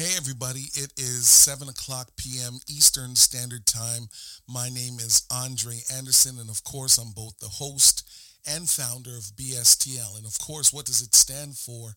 Hey, 0.00 0.16
everybody. 0.16 0.62
It 0.72 0.94
is 0.96 1.28
7 1.28 1.68
o'clock 1.68 2.08
p.m. 2.16 2.58
Eastern 2.66 3.14
Standard 3.16 3.66
Time. 3.66 4.08
My 4.48 4.70
name 4.70 4.94
is 4.94 5.26
Andre 5.30 5.76
Anderson, 5.94 6.38
and 6.38 6.48
of 6.48 6.64
course, 6.64 6.96
I'm 6.96 7.12
both 7.12 7.38
the 7.38 7.48
host 7.48 8.08
and 8.48 8.66
founder 8.66 9.14
of 9.14 9.36
BSTL. 9.36 10.16
And 10.16 10.24
of 10.24 10.38
course, 10.38 10.72
what 10.72 10.86
does 10.86 11.02
it 11.02 11.14
stand 11.14 11.58
for? 11.58 11.92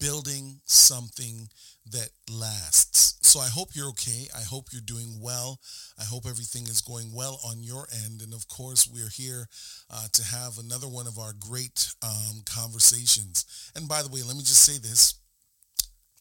Building 0.00 0.62
something 0.64 1.48
that 1.92 2.10
lasts. 2.28 3.18
So 3.22 3.38
I 3.38 3.46
hope 3.46 3.68
you're 3.76 3.90
okay. 3.90 4.26
I 4.36 4.42
hope 4.42 4.70
you're 4.72 4.82
doing 4.82 5.20
well. 5.22 5.60
I 5.96 6.02
hope 6.02 6.26
everything 6.26 6.64
is 6.64 6.80
going 6.80 7.14
well 7.14 7.38
on 7.46 7.62
your 7.62 7.86
end. 8.04 8.20
And 8.20 8.34
of 8.34 8.48
course, 8.48 8.90
we're 8.92 9.10
here 9.10 9.46
uh, 9.92 10.08
to 10.12 10.24
have 10.24 10.58
another 10.58 10.88
one 10.88 11.06
of 11.06 11.20
our 11.20 11.34
great 11.38 11.86
um, 12.02 12.42
conversations. 12.44 13.70
And 13.76 13.88
by 13.88 14.02
the 14.02 14.08
way, 14.08 14.22
let 14.26 14.34
me 14.34 14.42
just 14.42 14.64
say 14.64 14.78
this. 14.78 15.14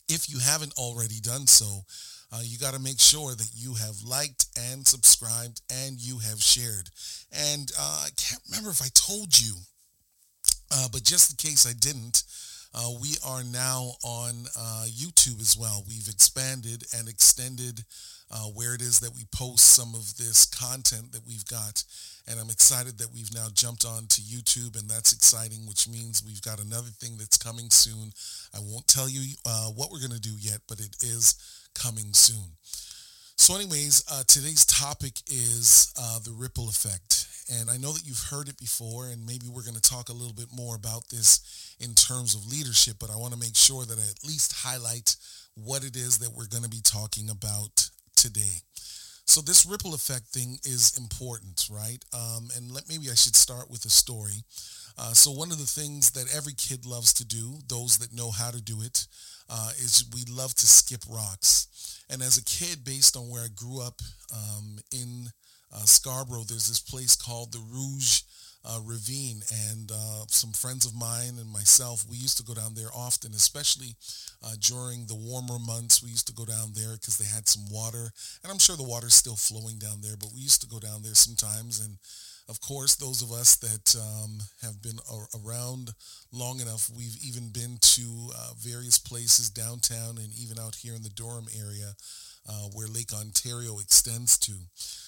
If 0.10 0.30
you 0.30 0.40
haven't 0.40 0.74
already 0.78 1.20
done 1.22 1.48
so, 1.48 1.86
uh, 2.32 2.42
you 2.44 2.58
got 2.58 2.74
to 2.74 2.80
make 2.80 3.00
sure 3.00 3.36
that 3.36 3.50
you 3.54 3.76
have 3.76 4.02
liked 4.04 4.48
and 4.58 4.88
subscribed 4.88 5.62
and 5.72 6.00
you 6.00 6.18
have 6.20 6.42
shared. 6.42 6.90
And 7.32 7.72
uh, 7.80 8.06
I 8.06 8.10
can't 8.18 8.42
remember 8.50 8.72
if 8.72 8.82
I 8.82 8.90
told 8.94 9.40
you, 9.40 9.54
uh, 10.72 10.88
but 10.92 11.04
just 11.04 11.32
in 11.32 11.38
case 11.38 11.68
I 11.68 11.74
didn't, 11.74 12.24
uh, 12.74 12.90
we 13.00 13.16
are 13.26 13.44
now 13.44 13.92
on 14.04 14.46
uh, 14.58 14.86
YouTube 14.90 15.40
as 15.40 15.56
well. 15.60 15.84
We've 15.88 16.08
expanded 16.08 16.84
and 16.98 17.08
extended 17.08 17.84
uh, 18.32 18.50
where 18.56 18.74
it 18.74 18.82
is 18.82 19.00
that 19.02 19.14
we 19.16 19.26
post 19.32 19.76
some 19.76 19.94
of 19.94 20.18
this 20.18 20.46
content 20.46 21.12
that 21.12 21.28
we've 21.28 21.46
got. 21.46 21.84
And 22.30 22.40
I'm 22.40 22.50
excited 22.50 22.98
that 23.00 23.14
we've 23.14 23.34
now 23.34 23.48
jumped 23.54 23.84
on 23.86 24.08
to 24.08 24.22
YouTube, 24.22 24.80
and 24.80 24.90
that's 24.90 25.12
exciting, 25.12 25.68
which 25.68 25.90
means 25.90 26.24
we've 26.26 26.42
got 26.42 26.64
another 26.64 26.90
thing 26.90 27.18
that's 27.18 27.38
coming 27.38 27.70
soon. 27.70 28.14
I 28.56 28.60
won't 28.62 28.88
tell 28.88 29.10
you 29.10 29.22
what 29.76 29.92
we're 29.92 30.00
going 30.00 30.12
to 30.12 30.22
do 30.22 30.36
yet, 30.40 30.60
but 30.68 30.80
it 30.80 30.96
is 31.02 31.36
coming 31.76 32.14
soon. 32.14 32.56
So 33.36 33.56
anyways, 33.56 34.06
uh, 34.10 34.24
today's 34.28 34.66
topic 34.66 35.14
is 35.28 35.94
uh, 36.00 36.20
the 36.20 36.32
ripple 36.32 36.70
effect. 36.70 37.28
And 37.52 37.70
I 37.70 37.76
know 37.76 37.92
that 37.92 38.06
you've 38.06 38.30
heard 38.32 38.48
it 38.48 38.58
before, 38.58 39.08
and 39.08 39.26
maybe 39.26 39.48
we're 39.52 39.64
going 39.64 39.76
to 39.76 39.82
talk 39.82 40.08
a 40.08 40.14
little 40.14 40.34
bit 40.34 40.48
more 40.56 40.76
about 40.76 41.10
this 41.10 41.76
in 41.80 41.94
terms 41.94 42.36
of 42.36 42.48
leadership, 42.48 42.96
but 43.00 43.12
I 43.12 43.18
want 43.18 43.34
to 43.34 43.40
make 43.40 43.58
sure 43.58 43.84
that 43.84 44.00
I 44.00 44.02
at 44.02 44.24
least 44.24 44.54
highlight 44.64 45.18
what 45.56 45.84
it 45.84 45.98
is 45.98 46.20
that 46.20 46.32
we're 46.32 46.48
going 46.48 46.64
to 46.64 46.70
be 46.70 46.82
talking 46.82 47.30
about 47.30 47.90
today. 48.16 48.64
So 49.26 49.42
this 49.42 49.66
ripple 49.66 49.94
effect 49.94 50.28
thing 50.28 50.60
is 50.64 50.98
important, 50.98 51.68
right? 51.72 52.04
Um, 52.14 52.50
and 52.56 52.72
let, 52.72 52.88
maybe 52.90 53.10
I 53.10 53.16
should 53.16 53.36
start 53.36 53.70
with 53.70 53.86
a 53.86 53.90
story. 53.90 54.44
Uh, 54.98 55.14
so 55.14 55.32
one 55.32 55.52
of 55.52 55.58
the 55.58 55.66
things 55.66 56.12
that 56.12 56.34
every 56.36 56.54
kid 56.54 56.86
loves 56.86 57.14
to 57.14 57.26
do, 57.26 57.60
those 57.68 57.98
that 57.98 58.14
know 58.14 58.32
how 58.32 58.52
to 58.52 58.62
do 58.62 58.82
it, 58.82 59.08
uh, 59.50 59.72
is 59.78 60.06
we 60.14 60.24
love 60.32 60.54
to 60.56 60.68
skip 60.68 61.02
rocks. 61.10 62.04
And 62.10 62.22
as 62.22 62.38
a 62.38 62.44
kid, 62.44 62.84
based 62.84 63.18
on 63.18 63.30
where 63.30 63.44
I 63.44 63.48
grew 63.56 63.82
up 63.82 64.02
um, 64.32 64.78
in 64.92 65.30
uh, 65.74 65.86
Scarborough, 65.86 66.44
there's 66.48 66.68
this 66.68 66.80
place 66.82 67.16
called 67.16 67.52
the 67.52 67.64
Rouge 67.72 68.22
uh, 68.66 68.80
Ravine. 68.84 69.42
And 69.72 69.92
uh, 69.92 70.26
some 70.28 70.52
friends 70.52 70.86
of 70.86 70.96
mine 70.96 71.38
and 71.40 71.52
myself, 71.52 72.06
we 72.10 72.18
used 72.18 72.38
to 72.38 72.44
go 72.44 72.54
down 72.54 72.74
there 72.76 72.90
often, 72.96 73.34
especially 73.34 73.96
uh, 74.44 74.56
during 74.60 75.06
the 75.06 75.16
warmer 75.16 75.60
months. 75.60 76.02
We 76.04 76.10
used 76.10 76.28
to 76.28 76.34
go 76.34 76.46
down 76.46 76.72
there 76.74 76.94
because 76.94 77.18
they 77.18 77.26
had 77.26 77.48
some 77.48 77.70
water. 77.72 78.12
And 78.44 78.52
I'm 78.52 78.60
sure 78.60 78.76
the 78.76 78.84
water's 78.84 79.16
still 79.16 79.36
flowing 79.36 79.78
down 79.78 80.02
there, 80.02 80.18
but 80.20 80.34
we 80.34 80.42
used 80.42 80.62
to 80.62 80.68
go 80.68 80.80
down 80.80 81.02
there 81.04 81.16
sometimes 81.16 81.80
and 81.80 81.98
of 82.50 82.60
course, 82.60 82.96
those 82.96 83.22
of 83.22 83.32
us 83.32 83.56
that 83.58 83.96
um, 83.96 84.40
have 84.62 84.82
been 84.82 85.00
around 85.46 85.92
long 86.32 86.60
enough, 86.60 86.90
we've 86.96 87.16
even 87.24 87.50
been 87.50 87.78
to 87.82 88.32
uh, 88.36 88.52
various 88.60 88.98
places 88.98 89.50
downtown 89.50 90.18
and 90.18 90.30
even 90.38 90.60
out 90.60 90.76
here 90.76 90.94
in 90.94 91.04
the 91.04 91.10
Durham 91.10 91.48
area 91.58 91.94
uh, 92.48 92.68
where 92.74 92.88
Lake 92.88 93.14
Ontario 93.14 93.80
extends 93.80 94.38
to. 94.40 94.54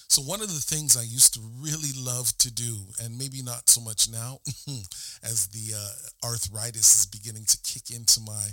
So 0.08 0.22
one 0.22 0.40
of 0.40 0.48
the 0.48 0.60
things 0.60 0.96
I 0.96 1.02
used 1.02 1.34
to 1.34 1.40
really 1.60 1.92
love 1.96 2.36
to 2.38 2.50
do, 2.50 2.76
and 3.02 3.18
maybe 3.18 3.42
not 3.42 3.68
so 3.68 3.80
much 3.80 4.08
now, 4.08 4.38
as 5.22 5.48
the 5.48 5.74
uh, 5.76 6.26
arthritis 6.26 7.00
is 7.00 7.06
beginning 7.06 7.44
to 7.44 7.58
kick 7.64 7.90
into 7.90 8.20
my 8.20 8.46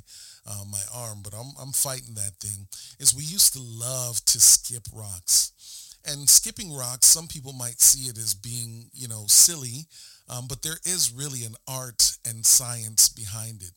uh, 0.46 0.64
my 0.70 0.82
arm, 0.94 1.20
but 1.24 1.34
I'm 1.34 1.54
I'm 1.62 1.72
fighting 1.72 2.16
that 2.16 2.34
thing. 2.42 2.68
Is 3.00 3.16
we 3.16 3.24
used 3.24 3.54
to 3.54 3.62
love 3.62 4.24
to 4.26 4.40
skip 4.40 4.88
rocks. 4.94 5.52
And 6.06 6.30
skipping 6.30 6.76
rocks, 6.76 7.08
some 7.08 7.28
people 7.28 7.54
might 7.54 7.80
see 7.80 8.10
it 8.10 8.18
as 8.18 8.34
being, 8.34 8.90
you 8.94 9.08
know, 9.08 9.24
silly, 9.28 9.88
um, 10.28 10.48
but 10.50 10.62
there 10.62 10.80
is 10.84 11.14
really 11.16 11.46
an 11.46 11.56
art 11.66 12.18
and 12.28 12.46
science 12.46 13.08
behind 13.08 13.62
it. 13.62 13.72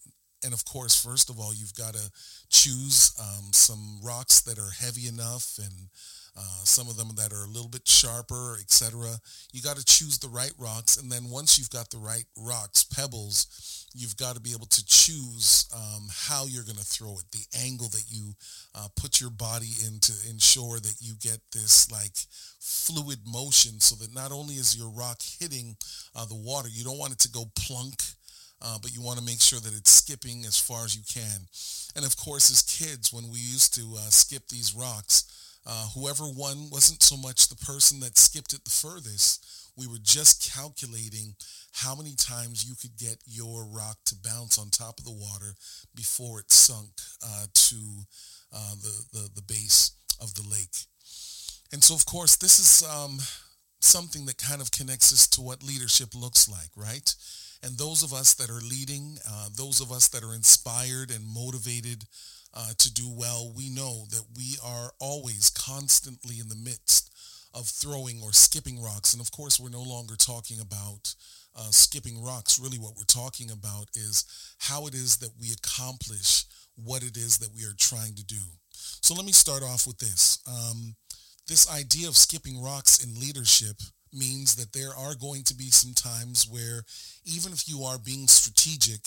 And 0.44 0.52
of 0.52 0.64
course, 0.64 1.02
first 1.02 1.30
of 1.30 1.38
all, 1.40 1.52
you've 1.54 1.74
got 1.74 1.94
to 1.94 2.10
choose 2.50 3.12
um, 3.20 3.52
some 3.52 3.98
rocks 4.02 4.40
that 4.42 4.58
are 4.58 4.70
heavy 4.78 5.08
enough 5.08 5.58
and 5.58 5.88
uh, 6.36 6.64
some 6.64 6.88
of 6.88 6.96
them 6.96 7.08
that 7.16 7.32
are 7.32 7.44
a 7.44 7.48
little 7.48 7.68
bit 7.68 7.88
sharper, 7.88 8.58
etc. 8.60 9.06
You 9.52 9.62
got 9.62 9.76
to 9.76 9.84
choose 9.84 10.18
the 10.18 10.28
right 10.28 10.52
rocks, 10.58 10.98
and 10.98 11.10
then 11.10 11.30
once 11.30 11.58
you've 11.58 11.70
got 11.70 11.90
the 11.90 11.96
right 11.96 12.24
rocks, 12.36 12.84
pebbles, 12.84 13.86
you've 13.94 14.18
got 14.18 14.34
to 14.34 14.40
be 14.40 14.52
able 14.52 14.66
to 14.66 14.84
choose 14.84 15.66
um, 15.74 16.08
how 16.12 16.44
you're 16.44 16.64
going 16.64 16.76
to 16.76 16.84
throw 16.84 17.18
it, 17.18 17.24
the 17.32 17.58
angle 17.64 17.88
that 17.88 18.04
you 18.10 18.34
uh, 18.74 18.88
put 19.00 19.18
your 19.18 19.30
body 19.30 19.70
in 19.86 19.98
to 20.00 20.12
ensure 20.28 20.78
that 20.78 20.96
you 21.00 21.14
get 21.22 21.38
this 21.52 21.90
like 21.90 22.16
fluid 22.60 23.20
motion, 23.26 23.80
so 23.80 23.94
that 23.96 24.14
not 24.14 24.30
only 24.30 24.56
is 24.56 24.76
your 24.76 24.90
rock 24.90 25.22
hitting 25.40 25.74
uh, 26.14 26.26
the 26.26 26.34
water, 26.34 26.68
you 26.70 26.84
don't 26.84 26.98
want 26.98 27.14
it 27.14 27.18
to 27.20 27.30
go 27.30 27.44
plunk. 27.54 28.02
Uh, 28.62 28.78
but 28.80 28.94
you 28.94 29.02
want 29.02 29.18
to 29.18 29.24
make 29.24 29.40
sure 29.40 29.60
that 29.60 29.76
it's 29.76 29.90
skipping 29.90 30.44
as 30.46 30.58
far 30.58 30.84
as 30.84 30.96
you 30.96 31.02
can. 31.04 31.46
And 31.94 32.04
of 32.04 32.16
course, 32.16 32.50
as 32.50 32.62
kids, 32.62 33.12
when 33.12 33.30
we 33.30 33.38
used 33.38 33.74
to 33.74 33.96
uh, 33.96 34.10
skip 34.10 34.48
these 34.48 34.74
rocks, 34.74 35.24
uh, 35.66 35.88
whoever 35.94 36.24
won 36.24 36.70
wasn't 36.70 37.02
so 37.02 37.16
much 37.16 37.48
the 37.48 37.56
person 37.56 38.00
that 38.00 38.16
skipped 38.16 38.52
it 38.52 38.64
the 38.64 38.70
furthest. 38.70 39.44
We 39.76 39.86
were 39.86 40.00
just 40.02 40.50
calculating 40.54 41.34
how 41.72 41.94
many 41.94 42.14
times 42.14 42.64
you 42.64 42.74
could 42.80 42.96
get 42.96 43.18
your 43.26 43.64
rock 43.66 43.98
to 44.06 44.16
bounce 44.24 44.58
on 44.58 44.70
top 44.70 44.98
of 44.98 45.04
the 45.04 45.12
water 45.12 45.54
before 45.94 46.40
it 46.40 46.50
sunk 46.50 46.88
uh, 47.22 47.46
to 47.52 47.76
uh, 48.54 48.74
the, 48.80 49.04
the, 49.12 49.30
the 49.34 49.42
base 49.42 49.90
of 50.22 50.32
the 50.34 50.48
lake. 50.48 50.86
And 51.72 51.82
so, 51.82 51.94
of 51.94 52.06
course, 52.06 52.36
this 52.36 52.58
is 52.58 52.88
um, 52.88 53.18
something 53.80 54.24
that 54.26 54.38
kind 54.38 54.62
of 54.62 54.70
connects 54.70 55.12
us 55.12 55.26
to 55.28 55.40
what 55.40 55.62
leadership 55.62 56.14
looks 56.14 56.48
like, 56.48 56.70
right? 56.76 57.14
And 57.66 57.76
those 57.76 58.04
of 58.04 58.12
us 58.12 58.34
that 58.34 58.48
are 58.48 58.60
leading, 58.60 59.18
uh, 59.28 59.48
those 59.56 59.80
of 59.80 59.90
us 59.90 60.06
that 60.08 60.22
are 60.22 60.36
inspired 60.36 61.10
and 61.10 61.26
motivated 61.26 62.04
uh, 62.54 62.70
to 62.78 62.94
do 62.94 63.10
well, 63.10 63.52
we 63.56 63.70
know 63.70 64.04
that 64.10 64.22
we 64.36 64.56
are 64.64 64.92
always 65.00 65.50
constantly 65.50 66.38
in 66.38 66.48
the 66.48 66.54
midst 66.54 67.10
of 67.52 67.66
throwing 67.66 68.22
or 68.22 68.32
skipping 68.32 68.80
rocks. 68.80 69.12
And 69.12 69.20
of 69.20 69.32
course, 69.32 69.58
we're 69.58 69.70
no 69.70 69.82
longer 69.82 70.14
talking 70.14 70.60
about 70.60 71.12
uh, 71.58 71.70
skipping 71.70 72.22
rocks. 72.22 72.60
Really 72.60 72.78
what 72.78 72.94
we're 72.96 73.02
talking 73.02 73.50
about 73.50 73.88
is 73.96 74.24
how 74.58 74.86
it 74.86 74.94
is 74.94 75.16
that 75.16 75.32
we 75.40 75.50
accomplish 75.50 76.44
what 76.76 77.02
it 77.02 77.16
is 77.16 77.38
that 77.38 77.50
we 77.52 77.64
are 77.64 77.74
trying 77.76 78.14
to 78.14 78.24
do. 78.24 78.42
So 78.70 79.12
let 79.12 79.26
me 79.26 79.32
start 79.32 79.64
off 79.64 79.88
with 79.88 79.98
this. 79.98 80.38
Um, 80.46 80.94
this 81.48 81.68
idea 81.68 82.06
of 82.06 82.16
skipping 82.16 82.62
rocks 82.62 83.02
in 83.02 83.18
leadership 83.18 83.76
means 84.16 84.56
that 84.56 84.72
there 84.72 84.94
are 84.96 85.14
going 85.14 85.44
to 85.44 85.54
be 85.54 85.70
some 85.70 85.92
times 85.92 86.48
where 86.48 86.84
even 87.24 87.52
if 87.52 87.68
you 87.68 87.82
are 87.82 87.98
being 87.98 88.26
strategic 88.26 89.00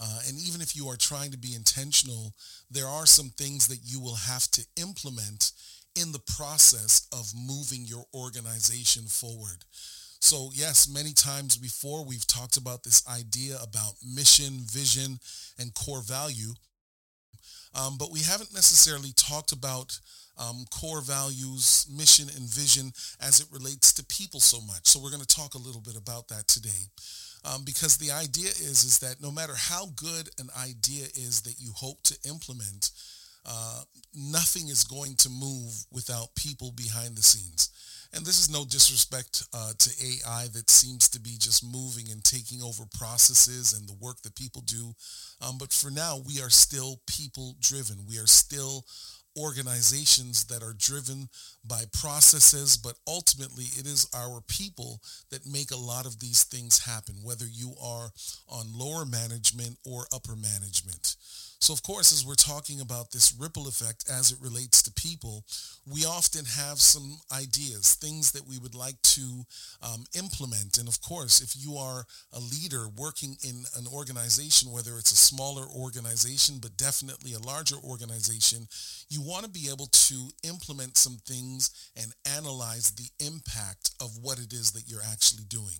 uh, 0.00 0.20
and 0.26 0.36
even 0.38 0.60
if 0.60 0.74
you 0.74 0.88
are 0.88 0.96
trying 0.96 1.30
to 1.30 1.38
be 1.38 1.54
intentional, 1.54 2.34
there 2.70 2.88
are 2.88 3.06
some 3.06 3.30
things 3.30 3.68
that 3.68 3.80
you 3.84 4.00
will 4.00 4.16
have 4.16 4.48
to 4.50 4.64
implement 4.80 5.52
in 5.94 6.10
the 6.12 6.22
process 6.36 7.06
of 7.12 7.32
moving 7.36 7.84
your 7.84 8.04
organization 8.14 9.04
forward. 9.04 9.64
So 10.20 10.50
yes, 10.54 10.88
many 10.88 11.12
times 11.12 11.56
before 11.56 12.04
we've 12.04 12.26
talked 12.26 12.56
about 12.56 12.82
this 12.82 13.06
idea 13.08 13.58
about 13.62 13.94
mission, 14.04 14.60
vision, 14.70 15.18
and 15.58 15.74
core 15.74 16.02
value, 16.02 16.54
um, 17.74 17.96
but 17.98 18.12
we 18.12 18.20
haven't 18.20 18.54
necessarily 18.54 19.12
talked 19.16 19.52
about 19.52 19.98
um, 20.38 20.64
core 20.70 21.00
values, 21.00 21.86
mission, 21.90 22.28
and 22.36 22.48
vision 22.48 22.92
as 23.20 23.40
it 23.40 23.46
relates 23.52 23.92
to 23.94 24.04
people 24.06 24.40
so 24.40 24.60
much. 24.60 24.86
So 24.88 25.00
we're 25.00 25.10
going 25.10 25.22
to 25.22 25.36
talk 25.36 25.54
a 25.54 25.58
little 25.58 25.80
bit 25.80 25.96
about 25.96 26.28
that 26.28 26.48
today. 26.48 26.88
Um, 27.44 27.64
because 27.64 27.96
the 27.96 28.12
idea 28.12 28.50
is 28.50 28.84
is 28.84 29.00
that 29.00 29.20
no 29.20 29.32
matter 29.32 29.54
how 29.56 29.86
good 29.96 30.30
an 30.38 30.48
idea 30.56 31.06
is 31.14 31.42
that 31.42 31.56
you 31.58 31.72
hope 31.74 32.00
to 32.04 32.16
implement, 32.28 32.90
uh, 33.44 33.82
nothing 34.14 34.68
is 34.68 34.84
going 34.84 35.16
to 35.16 35.28
move 35.28 35.72
without 35.90 36.34
people 36.36 36.70
behind 36.70 37.16
the 37.16 37.22
scenes. 37.22 37.70
And 38.14 38.26
this 38.26 38.38
is 38.38 38.50
no 38.50 38.64
disrespect 38.64 39.42
uh, 39.54 39.72
to 39.78 39.90
AI 40.04 40.46
that 40.52 40.70
seems 40.70 41.08
to 41.08 41.20
be 41.20 41.36
just 41.38 41.64
moving 41.64 42.10
and 42.12 42.22
taking 42.22 42.62
over 42.62 42.84
processes 42.94 43.72
and 43.72 43.88
the 43.88 43.96
work 44.04 44.20
that 44.22 44.36
people 44.36 44.62
do. 44.66 44.94
Um, 45.40 45.56
but 45.58 45.72
for 45.72 45.90
now, 45.90 46.20
we 46.26 46.40
are 46.42 46.50
still 46.50 47.00
people 47.06 47.56
driven. 47.58 48.04
We 48.06 48.18
are 48.18 48.26
still 48.26 48.84
organizations 49.38 50.44
that 50.44 50.62
are 50.62 50.74
driven 50.76 51.28
by 51.64 51.84
processes, 51.92 52.76
but 52.76 52.94
ultimately 53.06 53.64
it 53.64 53.86
is 53.86 54.08
our 54.14 54.40
people 54.48 55.00
that 55.30 55.46
make 55.46 55.70
a 55.70 55.76
lot 55.76 56.06
of 56.06 56.20
these 56.20 56.44
things 56.44 56.84
happen, 56.84 57.14
whether 57.22 57.46
you 57.46 57.74
are 57.82 58.10
on 58.48 58.66
lower 58.74 59.04
management 59.04 59.78
or 59.84 60.06
upper 60.12 60.36
management. 60.36 61.16
So, 61.62 61.72
of 61.72 61.84
course, 61.84 62.10
as 62.12 62.26
we're 62.26 62.34
talking 62.34 62.80
about 62.80 63.12
this 63.12 63.32
ripple 63.38 63.68
effect 63.68 64.10
as 64.10 64.32
it 64.32 64.38
relates 64.42 64.82
to 64.82 65.00
people, 65.00 65.44
we 65.86 66.04
often 66.04 66.44
have 66.44 66.80
some 66.80 67.20
ideas, 67.30 67.94
things 67.94 68.32
that 68.32 68.48
we 68.48 68.58
would 68.58 68.74
like 68.74 69.00
to 69.14 69.44
um, 69.80 70.04
implement. 70.18 70.78
And 70.78 70.88
of 70.88 71.00
course, 71.00 71.40
if 71.40 71.54
you 71.54 71.76
are 71.76 72.04
a 72.32 72.40
leader 72.40 72.88
working 72.98 73.36
in 73.44 73.62
an 73.78 73.86
organization, 73.86 74.72
whether 74.72 74.98
it's 74.98 75.12
a 75.12 75.16
smaller 75.16 75.66
organization, 75.68 76.56
but 76.60 76.76
definitely 76.76 77.34
a 77.34 77.38
larger 77.38 77.76
organization, 77.76 78.66
you 79.08 79.22
want 79.22 79.44
to 79.44 79.50
be 79.50 79.70
able 79.70 79.86
to 79.86 80.30
implement 80.42 80.98
some 80.98 81.18
things 81.28 81.70
and 81.94 82.10
analyze 82.36 82.90
the 82.90 83.24
impact 83.24 83.92
of 84.00 84.18
what 84.20 84.40
it 84.40 84.52
is 84.52 84.72
that 84.72 84.90
you're 84.90 85.06
actually 85.12 85.44
doing. 85.44 85.78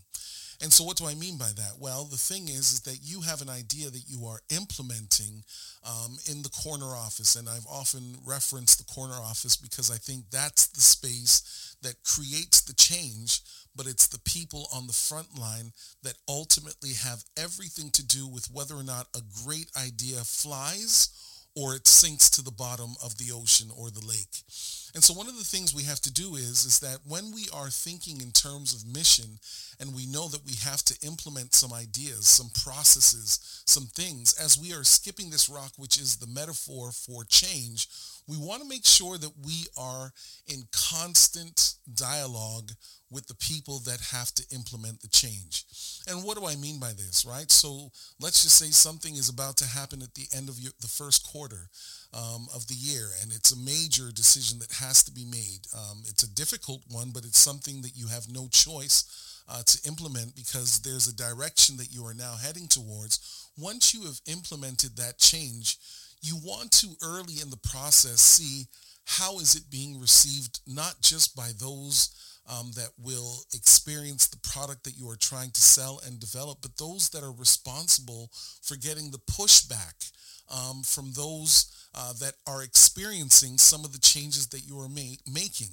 And 0.63 0.73
so 0.73 0.85
what 0.85 0.97
do 0.97 1.07
I 1.07 1.15
mean 1.15 1.37
by 1.37 1.51
that? 1.57 1.73
Well, 1.81 2.05
the 2.05 2.17
thing 2.17 2.45
is, 2.45 2.71
is 2.73 2.81
that 2.83 3.01
you 3.03 3.23
have 3.23 3.43
an 3.43 3.51
idea 3.51 3.91
that 3.91 4.05
you 4.07 4.27
are 4.27 4.41
implementing 4.49 5.43
um, 5.85 6.17
in 6.31 6.43
the 6.43 6.51
corner 6.51 6.95
office. 6.95 7.35
And 7.35 7.49
I've 7.49 7.67
often 7.67 8.17
referenced 8.25 8.79
the 8.79 8.95
corner 8.95 9.15
office 9.15 9.57
because 9.57 9.91
I 9.91 9.97
think 9.97 10.31
that's 10.31 10.69
the 10.69 10.81
space 10.81 11.75
that 11.83 12.05
creates 12.05 12.61
the 12.61 12.75
change, 12.75 13.41
but 13.75 13.89
it's 13.89 14.07
the 14.07 14.21
people 14.21 14.69
on 14.73 14.87
the 14.87 14.93
front 14.93 15.37
line 15.37 15.73
that 16.05 16.15
ultimately 16.29 16.93
have 16.93 17.25
everything 17.37 17.91
to 17.91 18.07
do 18.07 18.29
with 18.29 18.49
whether 18.53 18.77
or 18.77 18.85
not 18.85 19.09
a 19.17 19.21
great 19.45 19.71
idea 19.77 20.19
flies 20.19 21.11
or 21.57 21.75
it 21.75 21.89
sinks 21.89 22.31
to 22.31 22.43
the 22.43 22.53
bottom 22.53 22.95
of 23.05 23.19
the 23.19 23.33
ocean 23.33 23.69
or 23.77 23.91
the 23.91 24.07
lake. 24.07 24.45
And 24.95 25.03
so 25.03 25.15
one 25.15 25.29
of 25.29 25.39
the 25.39 25.45
things 25.45 25.75
we 25.75 25.85
have 25.85 26.01
to 26.01 26.13
do 26.13 26.35
is, 26.35 26.65
is 26.65 26.81
that 26.81 26.99
when 27.07 27.33
we 27.33 27.49
are 27.53 27.71
thinking 27.71 28.21
in 28.21 28.31
terms 28.31 28.75
of 28.75 28.87
mission 28.87 29.39
and 29.81 29.95
we 29.95 30.07
know 30.07 30.29
that 30.29 30.45
we 30.45 30.53
have 30.65 30.83
to 30.83 31.07
implement 31.07 31.55
some 31.55 31.73
ideas, 31.73 32.29
some 32.29 32.51
processes, 32.63 33.63
some 33.67 33.87
things, 33.87 34.35
as 34.35 34.59
we 34.59 34.75
are 34.75 34.85
skipping 34.85 35.31
this 35.31 35.49
rock, 35.49 35.73
which 35.77 35.99
is 35.99 36.17
the 36.17 36.27
metaphor 36.27 36.93
for 36.93 37.25
change, 37.25 37.89
we 38.29 38.37
want 38.37 38.63
to 38.63 38.69
make 38.69 38.85
sure 38.85 39.17
that 39.17 39.33
we 39.45 39.67
are 39.79 40.13
in 40.47 40.63
constant 40.73 41.75
dialogue 41.95 42.73
with 43.11 43.27
the 43.27 43.35
people 43.35 43.79
that 43.81 44.01
have 44.13 44.33
to 44.33 44.45
implement 44.55 45.01
the 45.01 45.09
change. 45.09 45.65
And 46.09 46.25
what 46.25 46.39
do 46.39 46.47
I 46.47 46.57
mean 46.57 46.81
by 46.81 46.93
this, 46.93 47.27
right? 47.29 47.51
So 47.51 47.91
let's 48.21 48.43
just 48.43 48.59
say 48.59 48.71
something 48.71 49.17
is 49.17 49.29
about 49.29 49.59
to 49.59 49.67
happen 49.67 50.01
at 50.03 50.15
the 50.15 50.27
end 50.35 50.49
of 50.49 50.59
your, 50.59 50.73
the 50.81 50.89
first 50.89 51.27
quarter 51.27 51.69
um, 52.15 52.47
of 52.55 52.67
the 52.69 52.75
year, 52.75 53.09
and 53.21 53.31
it's 53.33 53.53
a 53.53 53.59
major 53.59 54.13
decision 54.13 54.59
that 54.61 54.73
has 54.83 55.03
to 55.05 55.13
be 55.13 55.25
made. 55.25 55.67
Um, 55.75 56.03
it's 56.09 56.23
a 56.23 56.35
difficult 56.35 56.83
one, 56.91 57.11
but 57.15 57.25
it's 57.25 57.39
something 57.39 57.83
that 57.83 57.97
you 57.97 58.09
have 58.09 58.27
no 58.31 58.49
choice 58.49 59.43
uh, 59.49 59.63
to 59.65 59.89
implement 59.89 60.35
because 60.37 60.81
there's 60.81 61.09
a 61.09 61.17
direction 61.17 61.77
that 61.77 61.93
you 61.93 62.05
are 62.05 62.15
now 62.15 62.35
heading 62.43 62.69
towards. 62.69 63.51
Once 63.57 63.95
you 63.95 64.03
have 64.03 64.21
implemented 64.27 64.97
that 64.97 65.19
change, 65.19 65.79
you 66.21 66.37
want 66.45 66.71
to 66.71 66.89
early 67.03 67.41
in 67.43 67.51
the 67.51 67.69
process 67.71 68.21
see 68.21 68.67
how 69.05 69.39
is 69.39 69.55
it 69.55 69.71
being 69.71 70.01
received, 70.01 70.61
not 70.67 70.95
just 71.01 71.35
by 71.35 71.51
those 71.59 72.11
um, 72.49 72.71
that 72.75 72.91
will 72.99 73.39
experience 73.55 74.27
the 74.27 74.41
product 74.49 74.85
that 74.85 74.97
you 74.97 75.09
are 75.09 75.17
trying 75.17 75.51
to 75.51 75.61
sell 75.61 76.01
and 76.07 76.19
develop, 76.19 76.59
but 76.63 76.77
those 76.77 77.09
that 77.11 77.23
are 77.23 77.33
responsible 77.33 78.31
for 78.63 78.77
getting 78.77 79.11
the 79.11 79.19
pushback 79.19 80.11
um, 80.53 80.83
from 80.83 81.13
those 81.13 81.67
uh, 81.95 82.13
that 82.21 82.35
are 82.47 82.63
experiencing 82.63 83.59
some 83.59 83.85
of 83.85 83.93
the 83.93 83.99
changes 83.99 84.49
that 84.49 84.67
you 84.67 84.79
are 84.79 84.89
ma- 84.89 85.17
making. 85.33 85.71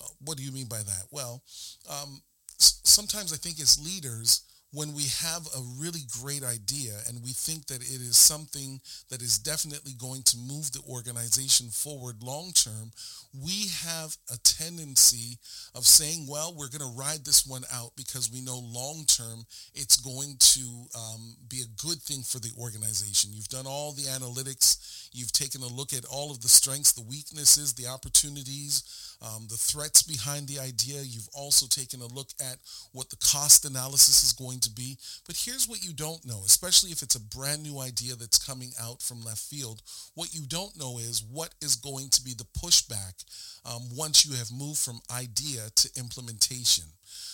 Uh, 0.00 0.06
what 0.24 0.36
do 0.36 0.42
you 0.44 0.52
mean 0.52 0.66
by 0.68 0.78
that? 0.78 1.04
Well, 1.10 1.42
um, 1.90 2.20
s- 2.60 2.80
sometimes 2.84 3.32
I 3.32 3.36
think 3.36 3.60
as 3.60 3.78
leaders, 3.84 4.42
when 4.72 4.92
we 4.92 5.04
have 5.22 5.46
a 5.56 5.60
really 5.80 6.02
great 6.20 6.44
idea 6.44 6.92
and 7.08 7.22
we 7.22 7.30
think 7.30 7.66
that 7.66 7.80
it 7.80 8.00
is 8.00 8.18
something 8.18 8.80
that 9.08 9.22
is 9.22 9.38
definitely 9.38 9.92
going 9.98 10.22
to 10.22 10.36
move 10.36 10.72
the 10.72 10.82
organization 10.88 11.68
forward 11.68 12.22
long 12.22 12.52
term, 12.52 12.92
we 13.32 13.68
have 13.84 14.16
a 14.32 14.36
tendency 14.44 15.38
of 15.74 15.86
saying, 15.86 16.26
well, 16.28 16.54
we're 16.54 16.68
going 16.68 16.84
to 16.84 16.98
ride 16.98 17.24
this 17.24 17.46
one 17.46 17.64
out 17.72 17.92
because 17.96 18.30
we 18.30 18.42
know 18.42 18.58
long 18.58 19.04
term 19.06 19.44
it's 19.74 19.96
going 19.96 20.36
to 20.38 20.60
um, 20.94 21.34
be 21.48 21.62
a 21.62 21.86
good 21.86 21.98
thing 22.02 22.22
for 22.22 22.38
the 22.38 22.52
organization. 22.60 23.30
You've 23.32 23.48
done 23.48 23.66
all 23.66 23.92
the 23.92 24.02
analytics. 24.02 25.07
You've 25.12 25.32
taken 25.32 25.62
a 25.62 25.66
look 25.66 25.92
at 25.92 26.04
all 26.04 26.30
of 26.30 26.40
the 26.40 26.48
strengths, 26.48 26.92
the 26.92 27.02
weaknesses, 27.02 27.72
the 27.72 27.86
opportunities, 27.86 29.16
um, 29.22 29.46
the 29.48 29.56
threats 29.56 30.02
behind 30.02 30.46
the 30.46 30.60
idea. 30.60 31.00
You've 31.02 31.28
also 31.34 31.66
taken 31.66 32.00
a 32.00 32.06
look 32.06 32.28
at 32.40 32.58
what 32.92 33.10
the 33.10 33.16
cost 33.16 33.64
analysis 33.64 34.22
is 34.22 34.32
going 34.32 34.60
to 34.60 34.70
be. 34.70 34.96
But 35.26 35.36
here's 35.36 35.68
what 35.68 35.84
you 35.84 35.92
don't 35.92 36.24
know, 36.26 36.42
especially 36.46 36.90
if 36.90 37.02
it's 37.02 37.16
a 37.16 37.20
brand 37.20 37.62
new 37.62 37.80
idea 37.80 38.14
that's 38.14 38.38
coming 38.38 38.72
out 38.80 39.02
from 39.02 39.24
left 39.24 39.40
field. 39.40 39.82
What 40.14 40.34
you 40.34 40.46
don't 40.46 40.78
know 40.78 40.98
is 40.98 41.22
what 41.22 41.54
is 41.60 41.76
going 41.76 42.10
to 42.10 42.22
be 42.22 42.34
the 42.34 42.46
pushback 42.58 43.24
um, 43.64 43.82
once 43.94 44.24
you 44.24 44.36
have 44.36 44.52
moved 44.52 44.78
from 44.78 45.00
idea 45.10 45.62
to 45.74 45.90
implementation. 45.98 46.84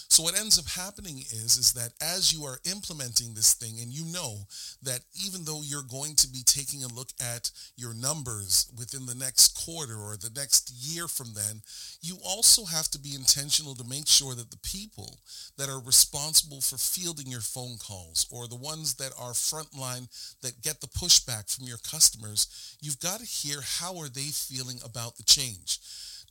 So 0.09 0.23
what 0.23 0.39
ends 0.39 0.59
up 0.59 0.69
happening 0.69 1.19
is, 1.19 1.57
is 1.57 1.73
that 1.73 1.93
as 2.01 2.33
you 2.33 2.45
are 2.45 2.61
implementing 2.71 3.35
this 3.35 3.55
thing 3.55 3.81
and 3.81 3.91
you 3.91 4.05
know 4.13 4.47
that 4.83 5.01
even 5.27 5.45
though 5.45 5.63
you're 5.63 5.83
going 5.83 6.15
to 6.17 6.29
be 6.29 6.43
taking 6.45 6.85
a 6.85 6.95
look 6.95 7.09
at 7.21 7.51
your 7.77 7.95
numbers 7.95 8.71
within 8.79 9.07
the 9.07 9.15
next 9.15 9.57
quarter 9.57 9.97
or 9.97 10.17
the 10.17 10.31
next 10.37 10.71
year 10.71 11.09
from 11.09 11.35
then, 11.35 11.63
you 12.01 12.17
also 12.25 12.65
have 12.65 12.89
to 12.91 12.99
be 12.99 13.15
intentional 13.15 13.75
to 13.75 13.89
make 13.89 14.07
sure 14.07 14.35
that 14.35 14.51
the 14.51 14.59
people 14.63 15.19
that 15.59 15.69
are 15.69 15.81
responsible 15.81 16.61
for 16.61 16.77
fielding 16.77 17.27
your 17.27 17.41
phone 17.41 17.77
calls 17.79 18.27
or 18.31 18.47
the 18.47 18.55
ones 18.55 18.95
that 18.95 19.13
are 19.19 19.33
frontline 19.33 20.07
that 20.43 20.63
get 20.63 20.81
the 20.81 20.87
pushback 20.87 21.53
from 21.53 21.67
your 21.67 21.79
customers, 21.79 22.77
you've 22.81 23.01
got 23.01 23.19
to 23.19 23.27
hear 23.27 23.61
how 23.63 23.99
are 23.99 24.09
they 24.09 24.31
feeling 24.31 24.79
about 24.85 25.17
the 25.17 25.25
change. 25.25 25.81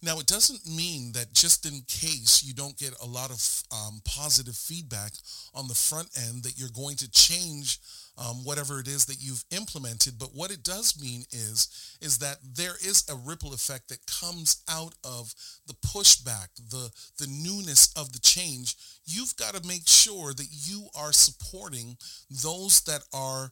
Now, 0.04 0.20
it 0.20 0.28
doesn't 0.28 0.68
mean 0.68 1.14
that 1.14 1.32
just 1.32 1.66
in 1.66 1.82
case 1.88 2.44
you 2.46 2.54
don't 2.54 2.78
get 2.78 2.94
a 3.02 3.06
lot 3.06 3.32
of 3.32 3.64
um, 3.72 4.02
positive 4.04 4.56
feedback 4.56 5.14
on 5.54 5.70
the 5.70 5.74
front 5.74 6.10
end 6.28 6.44
that 6.44 6.60
you're 6.60 6.76
going 6.76 6.98
to 6.98 7.10
change 7.10 7.80
um, 8.18 8.44
whatever 8.44 8.82
it 8.82 8.88
is 8.90 9.06
that 9.06 9.22
you've 9.22 9.46
implemented. 9.52 10.20
But 10.20 10.36
what 10.36 10.52
it 10.52 10.62
does 10.62 11.02
mean 11.02 11.24
is, 11.32 11.98
is 12.02 12.18
that 12.18 12.36
there 12.44 12.76
is 12.84 13.06
a 13.10 13.16
ripple 13.16 13.54
effect 13.54 13.88
that 13.90 14.06
comes 14.06 14.62
out 14.70 14.94
of 15.06 15.34
the 15.68 15.74
pushback, 15.76 16.50
the, 16.70 16.92
the 17.18 17.28
newness 17.28 17.94
of 17.96 18.12
the 18.12 18.20
change. 18.20 18.76
You've 19.06 19.38
got 19.38 19.56
to 19.56 19.66
make 19.66 19.88
sure 19.88 20.34
that 20.34 20.48
you 20.52 20.90
are 21.00 21.14
supporting 21.14 21.96
those 22.30 22.82
that 22.82 23.04
are 23.14 23.52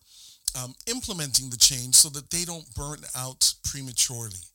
um, 0.61 0.75
implementing 0.85 1.49
the 1.49 1.55
change 1.57 1.95
so 1.95 2.09
that 2.09 2.29
they 2.29 2.43
don't 2.43 2.75
burn 2.75 2.99
out 3.15 3.53
prematurely. 3.63 4.50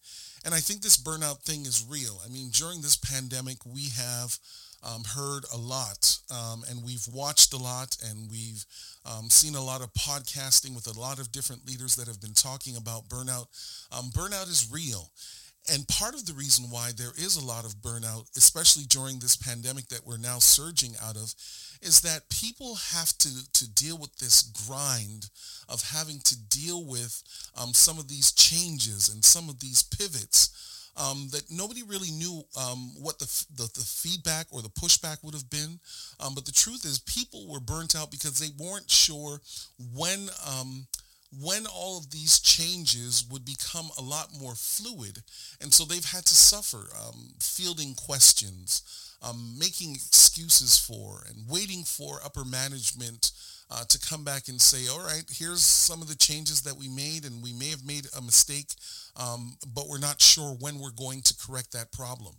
And 0.46 0.54
I 0.54 0.60
think 0.60 0.80
this 0.80 0.96
burnout 0.96 1.42
thing 1.42 1.66
is 1.66 1.84
real. 1.90 2.20
I 2.24 2.28
mean, 2.28 2.50
during 2.52 2.80
this 2.80 2.94
pandemic, 2.94 3.58
we 3.66 3.88
have 3.96 4.38
um, 4.80 5.02
heard 5.02 5.44
a 5.52 5.56
lot 5.56 6.18
um, 6.30 6.62
and 6.70 6.84
we've 6.84 7.04
watched 7.12 7.52
a 7.52 7.56
lot 7.56 7.96
and 8.08 8.30
we've 8.30 8.64
um, 9.04 9.28
seen 9.28 9.56
a 9.56 9.60
lot 9.60 9.82
of 9.82 9.92
podcasting 9.94 10.72
with 10.76 10.86
a 10.86 11.00
lot 11.00 11.18
of 11.18 11.32
different 11.32 11.66
leaders 11.66 11.96
that 11.96 12.06
have 12.06 12.20
been 12.20 12.32
talking 12.32 12.76
about 12.76 13.08
burnout. 13.08 13.48
Um, 13.90 14.10
burnout 14.10 14.48
is 14.48 14.68
real. 14.70 15.10
And 15.68 15.88
part 15.88 16.14
of 16.14 16.26
the 16.26 16.34
reason 16.34 16.70
why 16.70 16.92
there 16.96 17.10
is 17.16 17.36
a 17.36 17.44
lot 17.44 17.64
of 17.64 17.82
burnout, 17.82 18.26
especially 18.36 18.84
during 18.84 19.18
this 19.18 19.34
pandemic 19.34 19.88
that 19.88 20.06
we're 20.06 20.16
now 20.16 20.38
surging 20.38 20.94
out 21.02 21.16
of, 21.16 21.34
is 21.82 22.00
that 22.00 22.28
people 22.30 22.76
have 22.92 23.16
to, 23.18 23.52
to 23.52 23.68
deal 23.70 23.98
with 23.98 24.16
this 24.16 24.42
grind 24.66 25.28
of 25.68 25.82
having 25.82 26.20
to 26.20 26.36
deal 26.48 26.84
with 26.84 27.22
um, 27.60 27.72
some 27.72 27.98
of 27.98 28.08
these 28.08 28.32
changes 28.32 29.08
and 29.08 29.24
some 29.24 29.48
of 29.48 29.60
these 29.60 29.82
pivots 29.82 30.92
um, 30.96 31.28
that 31.32 31.50
nobody 31.50 31.82
really 31.82 32.10
knew 32.10 32.42
um, 32.58 32.92
what 33.00 33.18
the, 33.18 33.26
the, 33.56 33.68
the, 33.74 33.84
feedback 33.84 34.46
or 34.50 34.62
the 34.62 34.70
pushback 34.70 35.22
would 35.22 35.34
have 35.34 35.50
been. 35.50 35.78
Um, 36.20 36.34
but 36.34 36.46
the 36.46 36.52
truth 36.52 36.84
is 36.84 37.00
people 37.00 37.46
were 37.48 37.60
burnt 37.60 37.94
out 37.94 38.10
because 38.10 38.38
they 38.38 38.52
weren't 38.58 38.90
sure 38.90 39.40
when 39.94 40.28
um, 40.46 40.86
when 41.40 41.66
all 41.66 41.98
of 41.98 42.10
these 42.10 42.38
changes 42.40 43.24
would 43.30 43.44
become 43.44 43.90
a 43.98 44.02
lot 44.02 44.28
more 44.40 44.54
fluid. 44.54 45.22
And 45.60 45.72
so 45.72 45.84
they've 45.84 46.04
had 46.04 46.24
to 46.26 46.34
suffer 46.34 46.88
um, 47.00 47.34
fielding 47.40 47.94
questions, 47.94 49.16
um, 49.22 49.56
making 49.58 49.94
excuses 49.94 50.78
for, 50.78 51.24
and 51.28 51.48
waiting 51.48 51.84
for 51.84 52.20
upper 52.24 52.44
management 52.44 53.32
uh, 53.70 53.84
to 53.88 53.98
come 53.98 54.24
back 54.24 54.48
and 54.48 54.60
say, 54.60 54.88
all 54.88 55.04
right, 55.04 55.24
here's 55.30 55.62
some 55.62 56.00
of 56.00 56.08
the 56.08 56.14
changes 56.14 56.62
that 56.62 56.76
we 56.76 56.88
made, 56.88 57.24
and 57.24 57.42
we 57.42 57.52
may 57.52 57.70
have 57.70 57.84
made 57.84 58.06
a 58.16 58.22
mistake, 58.22 58.72
um, 59.16 59.56
but 59.74 59.88
we're 59.88 59.98
not 59.98 60.20
sure 60.20 60.56
when 60.60 60.78
we're 60.78 60.90
going 60.90 61.20
to 61.22 61.34
correct 61.34 61.72
that 61.72 61.90
problem. 61.90 62.34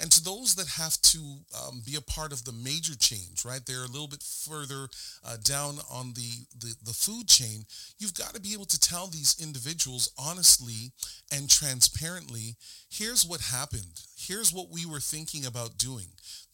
And 0.00 0.12
to 0.12 0.22
those 0.22 0.54
that 0.54 0.68
have 0.68 1.00
to 1.02 1.18
um, 1.66 1.82
be 1.84 1.96
a 1.96 2.00
part 2.00 2.32
of 2.32 2.44
the 2.44 2.52
major 2.52 2.94
change, 2.94 3.44
right, 3.44 3.64
they're 3.66 3.84
a 3.84 3.88
little 3.88 4.06
bit 4.06 4.22
further 4.22 4.88
uh, 5.26 5.36
down 5.42 5.78
on 5.90 6.12
the, 6.14 6.46
the, 6.58 6.74
the 6.84 6.92
food 6.92 7.26
chain, 7.26 7.64
you've 7.98 8.14
got 8.14 8.34
to 8.34 8.40
be 8.40 8.52
able 8.52 8.66
to 8.66 8.78
tell 8.78 9.08
these 9.08 9.36
individuals 9.42 10.12
honestly 10.16 10.92
and 11.32 11.50
transparently, 11.50 12.56
here's 12.88 13.26
what 13.26 13.40
happened. 13.40 14.00
Here's 14.28 14.52
what 14.52 14.68
we 14.70 14.84
were 14.84 15.00
thinking 15.00 15.46
about 15.46 15.78
doing. 15.78 16.08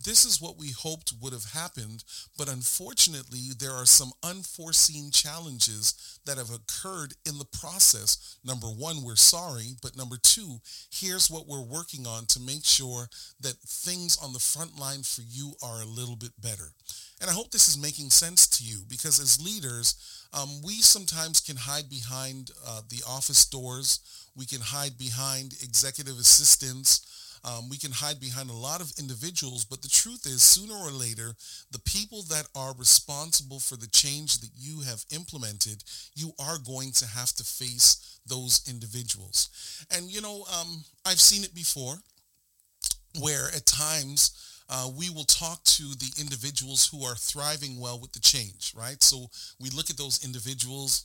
This 0.05 0.25
is 0.25 0.41
what 0.41 0.57
we 0.57 0.71
hoped 0.71 1.13
would 1.21 1.33
have 1.33 1.55
happened, 1.55 2.05
but 2.39 2.49
unfortunately, 2.49 3.51
there 3.59 3.73
are 3.73 3.85
some 3.85 4.13
unforeseen 4.23 5.11
challenges 5.11 6.21
that 6.25 6.39
have 6.39 6.51
occurred 6.51 7.15
in 7.27 7.39
the 7.39 7.45
process. 7.47 8.37
Number 8.45 8.69
one, 8.69 9.03
we're 9.03 9.17
sorry, 9.17 9.75
but 9.83 9.97
number 9.97 10.17
two, 10.23 10.61
here's 10.93 11.29
what 11.29 11.49
we're 11.49 11.65
working 11.65 12.07
on 12.07 12.27
to 12.27 12.39
make 12.39 12.65
sure 12.65 13.09
that 13.41 13.57
things 13.67 14.17
on 14.23 14.33
the 14.33 14.39
front 14.39 14.79
line 14.79 15.03
for 15.03 15.23
you 15.23 15.55
are 15.61 15.83
a 15.83 15.87
little 15.87 16.17
bit 16.17 16.41
better. 16.41 16.71
And 17.21 17.29
I 17.29 17.33
hope 17.33 17.51
this 17.51 17.67
is 17.67 17.77
making 17.77 18.11
sense 18.11 18.47
to 18.59 18.65
you 18.65 18.83
because 18.89 19.19
as 19.19 19.45
leaders, 19.45 20.29
um, 20.33 20.63
we 20.65 20.75
sometimes 20.75 21.41
can 21.41 21.57
hide 21.57 21.91
behind 21.91 22.53
uh, 22.65 22.83
the 22.89 23.03
office 23.09 23.45
doors. 23.47 23.99
We 24.37 24.47
can 24.47 24.61
hide 24.61 24.97
behind 24.97 25.55
executive 25.61 26.19
assistants. 26.19 27.24
Um, 27.45 27.69
we 27.69 27.77
can 27.77 27.93
hide 27.93 28.19
behind 28.21 28.49
a 28.49 28.55
lot 28.55 28.81
of 28.81 28.93
individuals, 28.99 29.65
but 29.65 29.83
the 29.83 29.89
truth 29.89 30.25
is 30.27 30.43
sooner 30.43 30.75
or 30.75 30.91
later, 30.91 31.35
the 31.71 31.81
people 31.81 32.23
that 32.31 32.49
are 32.57 32.75
responsible 32.79 33.61
for 33.61 33.77
the 33.77 33.89
change 33.89 34.41
that 34.41 34.51
you 34.57 34.81
have 34.81 35.05
implemented, 35.15 35.85
you 36.15 36.33
are 36.39 36.57
going 36.59 36.93
to 36.93 37.07
have 37.07 37.33
to 37.35 37.45
face 37.45 38.19
those 38.27 38.63
individuals. 38.69 39.51
And, 39.95 40.11
you 40.11 40.23
know, 40.23 40.45
um, 40.59 40.85
I've 41.05 41.21
seen 41.21 41.45
it 41.45 41.55
before 41.55 41.97
where 43.21 43.49
at 43.55 43.67
times 43.67 44.61
uh, 44.71 44.89
we 44.97 45.11
will 45.11 45.25
talk 45.25 45.63
to 45.65 45.83
the 45.83 46.11
individuals 46.19 46.89
who 46.89 47.05
are 47.05 47.15
thriving 47.15 47.79
well 47.79 48.01
with 48.01 48.13
the 48.13 48.21
change, 48.21 48.73
right? 48.75 49.03
So 49.03 49.27
we 49.61 49.69
look 49.71 49.91
at 49.91 49.99
those 49.99 50.25
individuals 50.25 51.05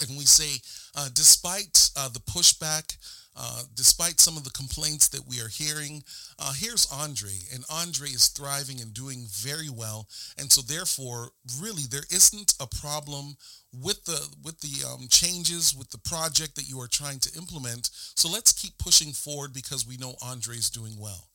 and 0.00 0.16
we 0.16 0.24
say, 0.24 0.60
uh, 0.96 1.08
despite 1.12 1.90
uh, 1.96 2.08
the 2.08 2.20
pushback, 2.20 2.96
uh, 3.36 3.62
despite 3.74 4.20
some 4.20 4.36
of 4.36 4.44
the 4.44 4.50
complaints 4.50 5.08
that 5.08 5.26
we 5.26 5.40
are 5.40 5.48
hearing, 5.48 6.02
uh, 6.38 6.52
here's 6.54 6.90
Andre, 6.92 7.32
and 7.54 7.64
Andre 7.70 8.08
is 8.08 8.28
thriving 8.28 8.80
and 8.80 8.92
doing 8.92 9.26
very 9.30 9.70
well, 9.70 10.08
and 10.38 10.50
so 10.52 10.60
therefore, 10.60 11.30
really, 11.60 11.84
there 11.90 12.04
isn't 12.10 12.54
a 12.60 12.66
problem 12.66 13.36
with 13.72 14.04
the 14.04 14.28
with 14.44 14.60
the 14.60 14.86
um, 14.86 15.06
changes 15.08 15.74
with 15.74 15.90
the 15.90 15.98
project 15.98 16.56
that 16.56 16.68
you 16.68 16.78
are 16.80 16.88
trying 16.88 17.18
to 17.20 17.38
implement. 17.38 17.88
So 17.92 18.28
let's 18.28 18.52
keep 18.52 18.76
pushing 18.78 19.12
forward 19.12 19.54
because 19.54 19.86
we 19.86 19.96
know 19.96 20.14
Andre 20.22 20.56
is 20.56 20.68
doing 20.68 20.94
well. 20.98 21.28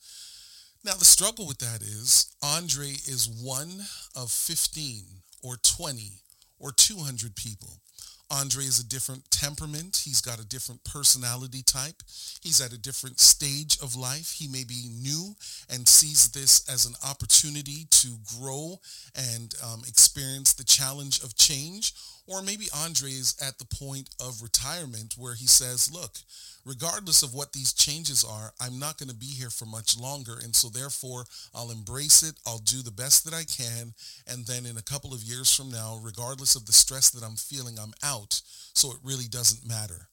Now, 0.83 0.93
the 0.93 1.05
struggle 1.05 1.47
with 1.47 1.57
that 1.59 1.81
is 1.81 2.35
Andre 2.41 2.89
is 2.89 3.27
one 3.27 3.81
of 4.15 4.31
15 4.31 5.03
or 5.43 5.57
20 5.57 6.21
or 6.59 6.71
200 6.71 7.35
people. 7.35 7.81
Andre 8.29 8.63
is 8.65 8.79
a 8.79 8.85
different 8.85 9.29
temperament. 9.31 10.01
He's 10.03 10.21
got 10.21 10.39
a 10.39 10.45
different 10.45 10.83
personality 10.83 11.63
type. 11.63 12.03
He's 12.41 12.59
at 12.59 12.73
a 12.73 12.77
different 12.77 13.19
stage 13.19 13.77
of 13.81 13.95
life. 13.95 14.31
He 14.31 14.47
may 14.47 14.63
be 14.63 14.89
new 15.01 15.35
and 15.69 15.87
sees 15.87 16.29
this 16.31 16.67
as 16.69 16.85
an 16.85 16.95
opportunity 17.07 17.87
to 17.89 18.17
grow 18.37 18.79
and 19.15 19.55
um, 19.63 19.83
experience 19.87 20.53
the 20.53 20.65
challenge 20.65 21.23
of 21.23 21.35
change. 21.35 21.93
Or 22.27 22.41
maybe 22.41 22.67
Andre 22.75 23.09
is 23.09 23.35
at 23.41 23.57
the 23.57 23.65
point 23.65 24.09
of 24.19 24.41
retirement 24.41 25.15
where 25.17 25.33
he 25.33 25.47
says, 25.47 25.89
look, 25.91 26.17
regardless 26.65 27.23
of 27.23 27.33
what 27.33 27.53
these 27.53 27.71
changes 27.71 28.25
are, 28.25 28.53
I'm 28.59 28.77
not 28.77 28.97
going 28.97 29.09
to 29.09 29.15
be 29.15 29.27
here 29.27 29.49
for 29.49 29.65
much 29.65 29.97
longer. 29.97 30.37
And 30.43 30.53
so 30.53 30.67
therefore, 30.67 31.25
I'll 31.55 31.71
embrace 31.71 32.23
it. 32.23 32.35
I'll 32.45 32.57
do 32.59 32.81
the 32.81 32.91
best 32.91 33.23
that 33.25 33.33
I 33.33 33.45
can. 33.45 33.93
And 34.27 34.45
then 34.45 34.65
in 34.65 34.77
a 34.77 34.81
couple 34.81 35.13
of 35.13 35.23
years 35.23 35.53
from 35.53 35.71
now, 35.71 35.99
regardless 36.03 36.55
of 36.55 36.65
the 36.65 36.73
stress 36.73 37.09
that 37.11 37.23
I'm 37.23 37.37
feeling, 37.37 37.77
I'm 37.79 37.93
out. 38.03 38.41
So 38.73 38.91
it 38.91 38.97
really 39.03 39.27
doesn't 39.29 39.67
matter. 39.67 40.09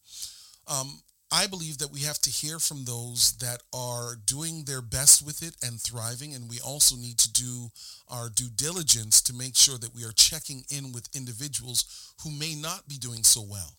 Um, 0.68 1.00
I 1.34 1.48
believe 1.48 1.78
that 1.78 1.90
we 1.90 2.00
have 2.02 2.20
to 2.20 2.30
hear 2.30 2.60
from 2.60 2.84
those 2.84 3.32
that 3.38 3.60
are 3.74 4.14
doing 4.24 4.64
their 4.64 4.80
best 4.80 5.26
with 5.26 5.42
it 5.42 5.56
and 5.66 5.80
thriving, 5.80 6.32
and 6.32 6.48
we 6.48 6.60
also 6.60 6.94
need 6.94 7.18
to 7.18 7.32
do 7.32 7.72
our 8.08 8.28
due 8.28 8.50
diligence 8.54 9.20
to 9.22 9.34
make 9.34 9.56
sure 9.56 9.76
that 9.78 9.92
we 9.92 10.04
are 10.04 10.12
checking 10.12 10.64
in 10.70 10.92
with 10.92 11.08
individuals 11.12 12.14
who 12.22 12.30
may 12.30 12.54
not 12.54 12.86
be 12.86 12.98
doing 12.98 13.24
so 13.24 13.42
well. 13.42 13.72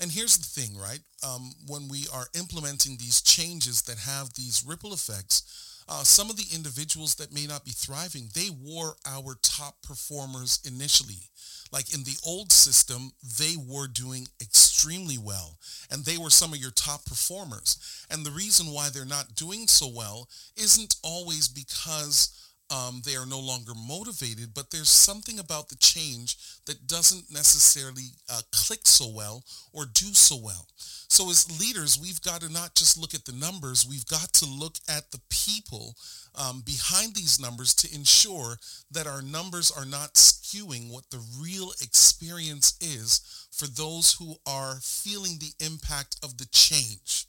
And 0.00 0.12
here's 0.12 0.38
the 0.38 0.60
thing, 0.60 0.78
right? 0.78 1.00
Um, 1.26 1.50
when 1.66 1.88
we 1.88 2.06
are 2.14 2.28
implementing 2.38 2.96
these 2.96 3.20
changes 3.20 3.82
that 3.82 3.98
have 3.98 4.34
these 4.34 4.62
ripple 4.64 4.92
effects, 4.92 5.71
uh, 5.88 6.02
some 6.02 6.30
of 6.30 6.36
the 6.36 6.54
individuals 6.54 7.14
that 7.16 7.32
may 7.32 7.46
not 7.46 7.64
be 7.64 7.72
thriving, 7.72 8.28
they 8.34 8.48
were 8.50 8.94
our 9.06 9.36
top 9.42 9.82
performers 9.82 10.60
initially. 10.64 11.28
Like 11.72 11.94
in 11.94 12.04
the 12.04 12.16
old 12.24 12.52
system, 12.52 13.12
they 13.38 13.54
were 13.56 13.88
doing 13.88 14.28
extremely 14.40 15.16
well 15.16 15.58
and 15.90 16.04
they 16.04 16.18
were 16.18 16.30
some 16.30 16.52
of 16.52 16.58
your 16.58 16.70
top 16.70 17.06
performers. 17.06 17.78
And 18.10 18.24
the 18.24 18.30
reason 18.30 18.66
why 18.66 18.90
they're 18.90 19.06
not 19.06 19.34
doing 19.34 19.66
so 19.66 19.88
well 19.88 20.28
isn't 20.56 20.96
always 21.02 21.48
because 21.48 22.41
um, 22.72 23.02
they 23.04 23.16
are 23.16 23.26
no 23.26 23.38
longer 23.38 23.72
motivated, 23.76 24.54
but 24.54 24.70
there's 24.70 24.88
something 24.88 25.38
about 25.38 25.68
the 25.68 25.76
change 25.76 26.36
that 26.66 26.86
doesn't 26.86 27.30
necessarily 27.30 28.14
uh, 28.30 28.40
click 28.50 28.80
so 28.84 29.08
well 29.14 29.44
or 29.72 29.84
do 29.84 30.14
so 30.14 30.36
well. 30.42 30.66
So 31.08 31.28
as 31.28 31.60
leaders, 31.60 31.98
we've 32.00 32.22
got 32.22 32.40
to 32.40 32.50
not 32.50 32.74
just 32.74 32.96
look 32.96 33.12
at 33.12 33.26
the 33.26 33.32
numbers, 33.32 33.86
we've 33.86 34.06
got 34.06 34.32
to 34.34 34.46
look 34.46 34.76
at 34.88 35.10
the 35.10 35.20
people 35.28 35.94
um, 36.34 36.62
behind 36.64 37.14
these 37.14 37.38
numbers 37.38 37.74
to 37.74 37.94
ensure 37.94 38.56
that 38.90 39.06
our 39.06 39.20
numbers 39.20 39.70
are 39.70 39.84
not 39.84 40.14
skewing 40.14 40.90
what 40.90 41.10
the 41.10 41.22
real 41.38 41.72
experience 41.82 42.78
is 42.80 43.48
for 43.52 43.66
those 43.66 44.14
who 44.18 44.36
are 44.46 44.78
feeling 44.80 45.38
the 45.38 45.52
impact 45.64 46.16
of 46.22 46.38
the 46.38 46.46
change. 46.46 47.26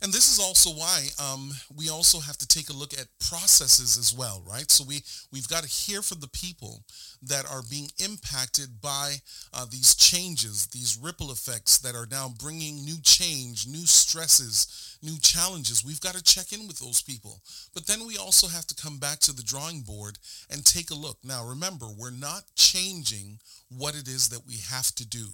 And 0.00 0.12
this 0.12 0.30
is 0.30 0.38
also 0.38 0.70
why 0.70 1.06
um, 1.20 1.50
we 1.74 1.88
also 1.88 2.20
have 2.20 2.36
to 2.38 2.46
take 2.46 2.70
a 2.70 2.76
look 2.76 2.92
at 2.92 3.08
processes 3.18 3.98
as 3.98 4.14
well, 4.16 4.42
right? 4.46 4.70
So 4.70 4.84
we, 4.84 5.02
we've 5.32 5.48
got 5.48 5.64
to 5.64 5.68
hear 5.68 6.02
from 6.02 6.20
the 6.20 6.28
people 6.28 6.84
that 7.22 7.50
are 7.50 7.62
being 7.68 7.90
impacted 7.98 8.80
by 8.80 9.16
uh, 9.52 9.66
these 9.68 9.96
changes, 9.96 10.66
these 10.68 10.98
ripple 11.02 11.32
effects 11.32 11.78
that 11.78 11.96
are 11.96 12.06
now 12.10 12.32
bringing 12.40 12.84
new 12.84 13.00
change, 13.02 13.66
new 13.66 13.86
stresses, 13.86 14.98
new 15.02 15.18
challenges. 15.18 15.84
We've 15.84 16.00
got 16.00 16.14
to 16.14 16.22
check 16.22 16.52
in 16.52 16.68
with 16.68 16.78
those 16.78 17.02
people. 17.02 17.40
But 17.74 17.86
then 17.86 18.06
we 18.06 18.16
also 18.16 18.46
have 18.46 18.66
to 18.68 18.74
come 18.74 18.98
back 18.98 19.18
to 19.20 19.32
the 19.32 19.42
drawing 19.42 19.80
board 19.80 20.18
and 20.50 20.64
take 20.64 20.90
a 20.90 20.94
look. 20.94 21.18
Now, 21.24 21.44
remember, 21.44 21.86
we're 21.86 22.10
not 22.10 22.44
changing 22.54 23.40
what 23.68 23.96
it 23.96 24.06
is 24.06 24.28
that 24.28 24.46
we 24.46 24.58
have 24.70 24.94
to 24.94 25.06
do 25.06 25.26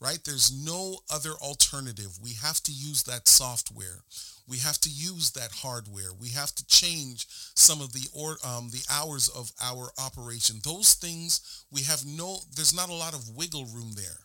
right? 0.00 0.18
There's 0.24 0.52
no 0.52 0.98
other 1.12 1.32
alternative. 1.42 2.18
We 2.22 2.34
have 2.42 2.60
to 2.62 2.72
use 2.72 3.02
that 3.04 3.28
software. 3.28 4.02
We 4.48 4.58
have 4.58 4.78
to 4.80 4.88
use 4.88 5.32
that 5.32 5.50
hardware. 5.52 6.12
We 6.18 6.28
have 6.30 6.54
to 6.54 6.66
change 6.66 7.26
some 7.54 7.80
of 7.80 7.92
the 7.92 8.08
or 8.14 8.38
um, 8.46 8.70
the 8.70 8.84
hours 8.90 9.28
of 9.28 9.52
our 9.60 9.90
operation. 9.98 10.60
Those 10.64 10.94
things 10.94 11.64
we 11.70 11.82
have 11.82 12.04
no. 12.06 12.38
There's 12.54 12.74
not 12.74 12.88
a 12.88 12.94
lot 12.94 13.14
of 13.14 13.36
wiggle 13.36 13.66
room 13.66 13.92
there. 13.94 14.20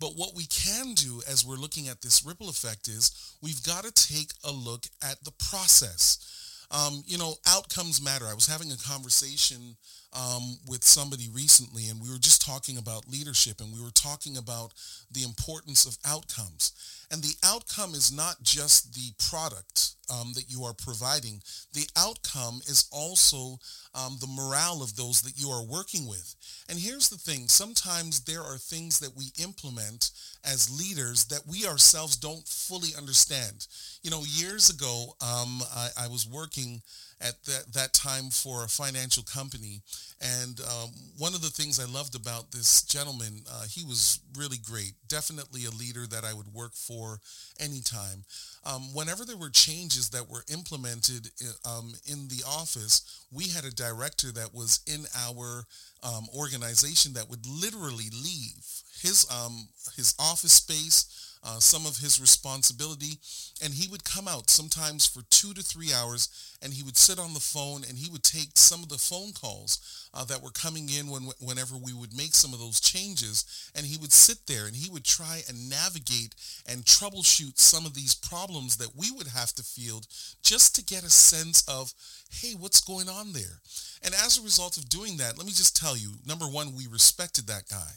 But 0.00 0.16
what 0.16 0.34
we 0.34 0.46
can 0.46 0.94
do 0.94 1.20
as 1.30 1.44
we're 1.44 1.56
looking 1.56 1.88
at 1.88 2.00
this 2.00 2.24
ripple 2.24 2.48
effect 2.48 2.88
is 2.88 3.36
we've 3.42 3.62
got 3.62 3.84
to 3.84 3.92
take 3.92 4.32
a 4.42 4.50
look 4.50 4.86
at 5.02 5.22
the 5.24 5.32
process. 5.32 6.39
Um, 6.70 7.02
you 7.06 7.18
know, 7.18 7.34
outcomes 7.48 8.02
matter. 8.02 8.26
I 8.26 8.34
was 8.34 8.46
having 8.46 8.70
a 8.70 8.76
conversation 8.76 9.76
um, 10.12 10.58
with 10.68 10.84
somebody 10.84 11.28
recently, 11.32 11.88
and 11.88 12.00
we 12.00 12.10
were 12.10 12.18
just 12.18 12.44
talking 12.44 12.78
about 12.78 13.08
leadership, 13.08 13.60
and 13.60 13.72
we 13.72 13.82
were 13.82 13.90
talking 13.90 14.36
about 14.36 14.72
the 15.10 15.22
importance 15.22 15.84
of 15.86 15.98
outcomes. 16.04 16.72
And 17.10 17.22
the 17.22 17.34
outcome 17.44 17.94
is 17.94 18.12
not 18.12 18.42
just 18.42 18.94
the 18.94 19.12
product 19.30 19.96
um, 20.10 20.32
that 20.34 20.50
you 20.50 20.64
are 20.64 20.74
providing. 20.74 21.40
The 21.72 21.88
outcome 21.96 22.60
is 22.66 22.88
also 22.92 23.58
um, 23.94 24.16
the 24.20 24.26
morale 24.26 24.82
of 24.82 24.96
those 24.96 25.22
that 25.22 25.40
you 25.40 25.48
are 25.50 25.64
working 25.64 26.08
with. 26.08 26.34
And 26.68 26.78
here's 26.78 27.08
the 27.08 27.16
thing. 27.16 27.48
Sometimes 27.48 28.20
there 28.20 28.42
are 28.42 28.58
things 28.58 29.00
that 29.00 29.16
we 29.16 29.32
implement 29.42 30.10
as 30.44 30.70
leaders 30.70 31.24
that 31.26 31.42
we 31.48 31.66
ourselves 31.66 32.16
don't 32.16 32.46
fully 32.46 32.90
understand. 32.96 33.66
You 34.02 34.10
know, 34.10 34.22
years 34.26 34.70
ago, 34.70 35.14
um, 35.20 35.62
I, 35.74 35.88
I 36.04 36.08
was 36.08 36.26
working 36.26 36.82
at 37.20 37.42
that, 37.44 37.72
that 37.74 37.92
time 37.92 38.30
for 38.30 38.64
a 38.64 38.68
financial 38.68 39.22
company. 39.22 39.82
And 40.20 40.60
um, 40.60 40.90
one 41.18 41.34
of 41.34 41.42
the 41.42 41.50
things 41.50 41.78
I 41.78 41.90
loved 41.90 42.14
about 42.14 42.50
this 42.50 42.82
gentleman, 42.82 43.42
uh, 43.50 43.64
he 43.68 43.84
was 43.84 44.20
really 44.36 44.56
great. 44.58 44.92
Definitely 45.08 45.64
a 45.64 45.70
leader 45.70 46.06
that 46.06 46.24
I 46.24 46.32
would 46.32 46.52
work 46.52 46.74
for 46.74 47.20
anytime. 47.58 48.24
Um, 48.64 48.94
whenever 48.94 49.24
there 49.24 49.36
were 49.36 49.50
changes 49.50 50.10
that 50.10 50.28
were 50.28 50.44
implemented 50.52 51.28
um, 51.64 51.92
in 52.06 52.28
the 52.28 52.42
office, 52.46 53.24
we 53.30 53.48
had 53.48 53.64
a 53.64 53.70
director 53.70 54.32
that 54.32 54.54
was 54.54 54.80
in 54.86 55.04
our 55.28 55.64
um, 56.02 56.26
organization 56.36 57.12
that 57.14 57.28
would 57.28 57.46
literally 57.46 58.08
leave 58.12 58.64
his 59.02 59.26
um, 59.30 59.68
his 59.96 60.14
office 60.18 60.52
space 60.52 61.29
uh, 61.42 61.58
some 61.58 61.86
of 61.86 61.98
his 61.98 62.20
responsibility, 62.20 63.18
and 63.62 63.72
he 63.72 63.88
would 63.88 64.04
come 64.04 64.28
out 64.28 64.50
sometimes 64.50 65.06
for 65.06 65.22
two 65.30 65.54
to 65.54 65.62
three 65.62 65.90
hours, 65.92 66.28
and 66.62 66.74
he 66.74 66.82
would 66.82 66.96
sit 66.96 67.18
on 67.18 67.32
the 67.32 67.40
phone 67.40 67.82
and 67.88 67.96
he 67.96 68.10
would 68.10 68.22
take 68.22 68.50
some 68.54 68.82
of 68.82 68.90
the 68.90 68.98
phone 68.98 69.32
calls 69.32 70.08
uh, 70.12 70.24
that 70.24 70.42
were 70.42 70.50
coming 70.50 70.90
in 70.90 71.08
when, 71.08 71.22
whenever 71.40 71.76
we 71.76 71.94
would 71.94 72.14
make 72.14 72.34
some 72.34 72.52
of 72.52 72.60
those 72.60 72.80
changes, 72.80 73.70
and 73.74 73.86
he 73.86 73.96
would 73.96 74.12
sit 74.12 74.46
there 74.46 74.66
and 74.66 74.76
he 74.76 74.90
would 74.90 75.04
try 75.04 75.40
and 75.48 75.70
navigate 75.70 76.34
and 76.68 76.84
troubleshoot 76.84 77.58
some 77.58 77.86
of 77.86 77.94
these 77.94 78.14
problems 78.14 78.76
that 78.76 78.94
we 78.94 79.10
would 79.10 79.28
have 79.28 79.52
to 79.54 79.62
field 79.62 80.06
just 80.42 80.74
to 80.74 80.84
get 80.84 81.04
a 81.04 81.10
sense 81.10 81.66
of, 81.66 81.94
hey, 82.30 82.52
what's 82.58 82.80
going 82.80 83.08
on 83.08 83.32
there? 83.32 83.60
And 84.04 84.14
as 84.14 84.38
a 84.38 84.42
result 84.42 84.76
of 84.76 84.88
doing 84.88 85.16
that, 85.18 85.38
let 85.38 85.46
me 85.46 85.52
just 85.52 85.76
tell 85.76 85.96
you, 85.96 86.12
number 86.26 86.46
one, 86.46 86.74
we 86.76 86.86
respected 86.86 87.46
that 87.46 87.68
guy. 87.70 87.92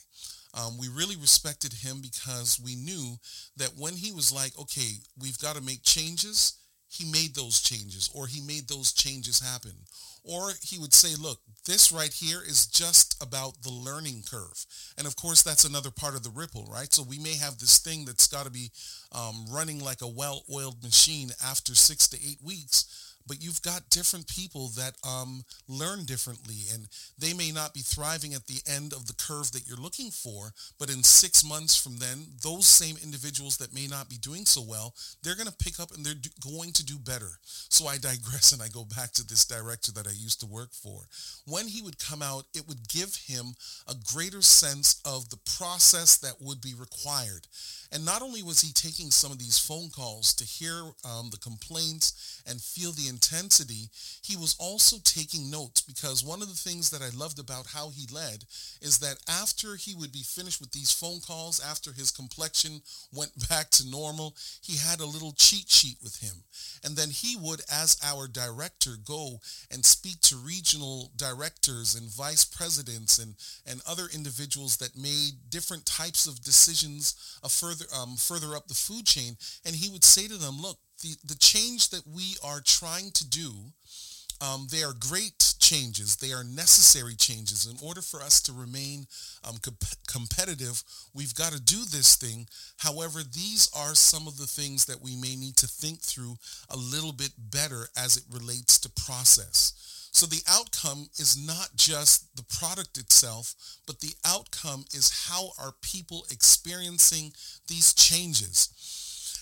Um, 0.54 0.78
we 0.78 0.88
really 0.88 1.16
respected 1.16 1.74
him 1.74 2.02
because 2.02 2.60
we 2.64 2.76
knew 2.76 3.18
that 3.58 3.72
when 3.78 3.94
he 3.94 4.12
was 4.12 4.32
like, 4.32 4.58
okay, 4.60 5.00
we've 5.20 5.40
got 5.40 5.56
to 5.56 5.62
make 5.62 5.84
changes, 5.84 6.54
he 6.88 7.06
made 7.06 7.34
those 7.34 7.60
changes 7.60 8.10
or 8.14 8.28
he 8.28 8.40
made 8.40 8.68
those 8.68 8.94
changes 8.94 9.40
happen. 9.40 9.74
Or 10.24 10.52
he 10.62 10.80
would 10.80 10.94
say, 10.94 11.16
look, 11.20 11.40
this 11.66 11.92
right 11.92 12.14
here 12.14 12.42
is 12.46 12.68
just 12.68 13.22
about 13.22 13.62
the 13.62 13.72
learning 13.72 14.24
curve. 14.30 14.66
And 14.98 15.06
of 15.06 15.16
course, 15.16 15.44
that's 15.44 15.66
another 15.66 15.92
part 15.92 16.16
of 16.16 16.24
the 16.24 16.30
ripple, 16.30 16.66
right? 16.72 16.94
So 16.94 17.04
we 17.04 17.20
may 17.20 17.36
have 17.36 17.58
this 17.58 17.80
thing 17.80 18.06
that's 18.06 18.28
got 18.28 18.46
to 18.46 18.52
be 18.52 18.72
um, 19.12 19.48
running 19.52 19.80
like 19.84 20.02
a 20.02 20.08
well-oiled 20.08 20.82
machine 20.84 21.32
after 21.44 21.76
six 21.76 22.08
to 22.10 22.18
eight 22.18 22.40
weeks 22.42 23.13
but 23.28 23.42
you've 23.42 23.62
got 23.62 23.90
different 23.90 24.28
people 24.28 24.70
that 24.70 24.94
um, 25.08 25.44
learn 25.68 26.06
differently 26.06 26.66
and 26.74 26.88
they 27.18 27.34
may 27.34 27.52
not 27.52 27.74
be 27.74 27.82
thriving 27.82 28.34
at 28.34 28.48
the 28.48 28.62
end 28.68 28.94
of 28.94 29.08
the 29.08 29.14
curve 29.14 29.52
that 29.52 29.68
you're 29.68 29.78
looking 29.78 30.12
for 30.12 30.54
but 30.80 30.90
in 30.90 31.04
six 31.04 31.44
months 31.44 31.76
from 31.76 31.98
then 31.98 32.26
those 32.42 32.68
same 32.68 32.96
individuals 33.04 33.58
that 33.58 33.74
may 33.74 33.88
not 33.88 34.10
be 34.10 34.18
doing 34.18 34.46
so 34.46 34.62
well 34.62 34.94
they're 35.22 35.36
going 35.36 35.48
to 35.48 35.64
pick 35.64 35.80
up 35.80 35.92
and 35.94 36.06
they're 36.06 36.14
do- 36.14 36.30
going 36.42 36.72
to 36.72 36.86
do 36.86 36.98
better. 36.98 37.40
So 37.70 37.88
i 37.88 37.98
digress 37.98 38.52
and 38.52 38.62
i 38.62 38.68
go 38.68 38.86
back 38.86 39.12
to 39.14 39.28
this 39.28 39.46
director 39.46 39.92
that 39.94 40.08
i 40.08 40.12
used 40.12 40.40
to 40.42 40.46
work 40.46 40.74
for. 40.74 41.08
When 41.48 41.68
he 41.68 41.82
would 41.82 42.00
come 42.00 42.22
out 42.22 42.46
it 42.54 42.68
would 42.68 42.88
give 42.88 43.16
him 43.16 43.56
a 43.88 43.96
greater 44.14 44.42
sense 44.42 45.02
of 45.06 45.30
the 45.30 45.40
process 45.58 46.18
that 46.18 46.42
would 46.42 46.62
be 46.62 46.74
required. 46.74 47.48
And 47.92 48.06
not 48.06 48.22
only 48.24 48.42
was 48.42 48.62
he 48.62 48.74
taking 48.74 49.12
some 49.12 49.32
of 49.32 49.38
these 49.38 49.60
phone 49.60 49.90
calls 49.90 50.34
to 50.36 50.46
hear 50.46 50.84
um, 51.06 51.30
the 51.30 51.38
complaints 51.38 52.42
and 52.48 52.60
feel 52.60 52.92
the 52.92 53.08
intensity, 53.14 53.90
he 54.24 54.36
was 54.36 54.56
also 54.60 54.98
taking 55.04 55.52
notes 55.52 55.82
because 55.82 56.24
one 56.24 56.42
of 56.42 56.48
the 56.48 56.64
things 56.70 56.90
that 56.90 57.02
I 57.02 57.16
loved 57.16 57.40
about 57.40 57.68
how 57.68 57.90
he 57.90 58.08
led 58.12 58.46
is 58.82 58.98
that 59.00 59.18
after 59.30 59.76
he 59.76 59.94
would 59.94 60.12
be 60.12 60.24
finished 60.24 60.60
with 60.60 60.72
these 60.72 60.92
phone 60.92 61.20
calls, 61.20 61.60
after 61.60 61.92
his 61.94 62.12
complexion 62.12 62.82
went 63.14 63.32
back 63.50 63.70
to 63.72 63.90
normal, 63.90 64.36
he 64.62 64.78
had 64.78 65.00
a 65.00 65.06
little 65.06 65.34
cheat 65.38 65.70
sheet 65.70 65.98
with 66.02 66.18
him. 66.18 66.44
And 66.84 66.96
then 66.96 67.10
he 67.10 67.36
would, 67.36 67.62
as 67.72 67.98
our 68.04 68.28
director, 68.28 68.96
go 69.06 69.40
and 69.72 69.86
speak 69.86 70.20
to 70.22 70.36
regional 70.36 71.12
directors 71.16 71.96
and 71.96 72.10
vice 72.10 72.46
presidents 72.46 73.20
and, 73.20 73.36
and 73.66 73.82
other 73.88 74.08
individuals 74.14 74.78
that 74.78 74.98
made 74.98 75.50
different 75.50 75.86
types 75.86 76.26
of 76.26 76.42
decisions 76.42 77.16
further 77.48 77.86
um, 77.96 78.16
further 78.16 78.56
up 78.56 78.68
the 78.68 78.74
food 78.74 79.06
chain. 79.06 79.38
And 79.66 79.76
he 79.76 79.90
would 79.90 80.04
say 80.04 80.28
to 80.28 80.38
them, 80.38 80.62
look, 80.62 80.78
the, 81.04 81.16
the 81.26 81.36
change 81.36 81.90
that 81.90 82.08
we 82.08 82.36
are 82.44 82.62
trying 82.66 83.12
to 83.12 83.30
do, 83.30 83.52
um, 84.42 84.68
they 84.72 84.84
are 84.84 84.94
great 85.00 85.54
changes. 85.60 86.16
They 86.16 86.34
are 86.34 86.44
necessary 86.44 87.16
changes. 87.16 87.66
In 87.66 87.78
order 87.86 88.02
for 88.02 88.22
us 88.22 88.42
to 88.44 88.54
remain 88.54 89.06
um, 89.48 89.58
comp- 89.62 89.96
competitive, 90.08 90.84
we've 91.14 91.36
got 91.36 91.54
to 91.54 91.62
do 91.62 91.86
this 91.86 92.16
thing. 92.16 92.48
However, 92.78 93.20
these 93.20 93.70
are 93.76 93.96
some 93.96 94.28
of 94.28 94.38
the 94.38 94.48
things 94.48 94.86
that 94.86 95.02
we 95.02 95.16
may 95.16 95.36
need 95.36 95.58
to 95.58 95.68
think 95.68 96.02
through 96.02 96.36
a 96.70 96.78
little 96.78 97.14
bit 97.14 97.32
better 97.38 97.88
as 97.96 98.18
it 98.18 98.24
relates 98.32 98.80
to 98.80 98.90
process. 98.90 100.10
So 100.12 100.26
the 100.26 100.44
outcome 100.48 101.10
is 101.18 101.36
not 101.36 101.70
just 101.76 102.36
the 102.36 102.44
product 102.44 102.98
itself, 102.98 103.56
but 103.88 104.00
the 104.00 104.14
outcome 104.26 104.86
is 104.94 105.28
how 105.28 105.52
are 105.58 105.74
people 105.82 106.26
experiencing 106.30 107.34
these 107.68 107.94
changes. 107.94 108.70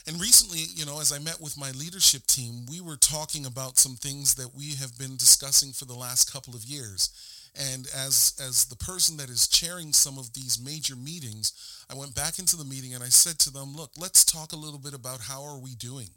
And 0.07 0.19
recently, 0.19 0.65
you 0.75 0.85
know, 0.85 0.99
as 0.99 1.11
I 1.11 1.19
met 1.19 1.39
with 1.39 1.57
my 1.57 1.71
leadership 1.71 2.25
team, 2.25 2.65
we 2.69 2.81
were 2.81 2.97
talking 2.97 3.45
about 3.45 3.77
some 3.77 3.95
things 3.95 4.35
that 4.35 4.55
we 4.55 4.75
have 4.75 4.97
been 4.97 5.15
discussing 5.15 5.71
for 5.71 5.85
the 5.85 5.93
last 5.93 6.31
couple 6.31 6.55
of 6.55 6.65
years. 6.65 7.09
And 7.55 7.87
as 7.95 8.33
as 8.39 8.65
the 8.65 8.77
person 8.77 9.17
that 9.17 9.29
is 9.29 9.47
chairing 9.47 9.91
some 9.93 10.17
of 10.17 10.33
these 10.33 10.59
major 10.63 10.95
meetings, 10.95 11.51
I 11.89 11.95
went 11.95 12.15
back 12.15 12.39
into 12.39 12.55
the 12.55 12.63
meeting 12.65 12.93
and 12.93 13.03
I 13.03 13.09
said 13.09 13.39
to 13.39 13.51
them, 13.51 13.75
look, 13.75 13.91
let's 13.97 14.23
talk 14.23 14.53
a 14.53 14.57
little 14.57 14.79
bit 14.79 14.93
about 14.93 15.21
how 15.21 15.43
are 15.43 15.59
we 15.59 15.75
doing? 15.75 16.09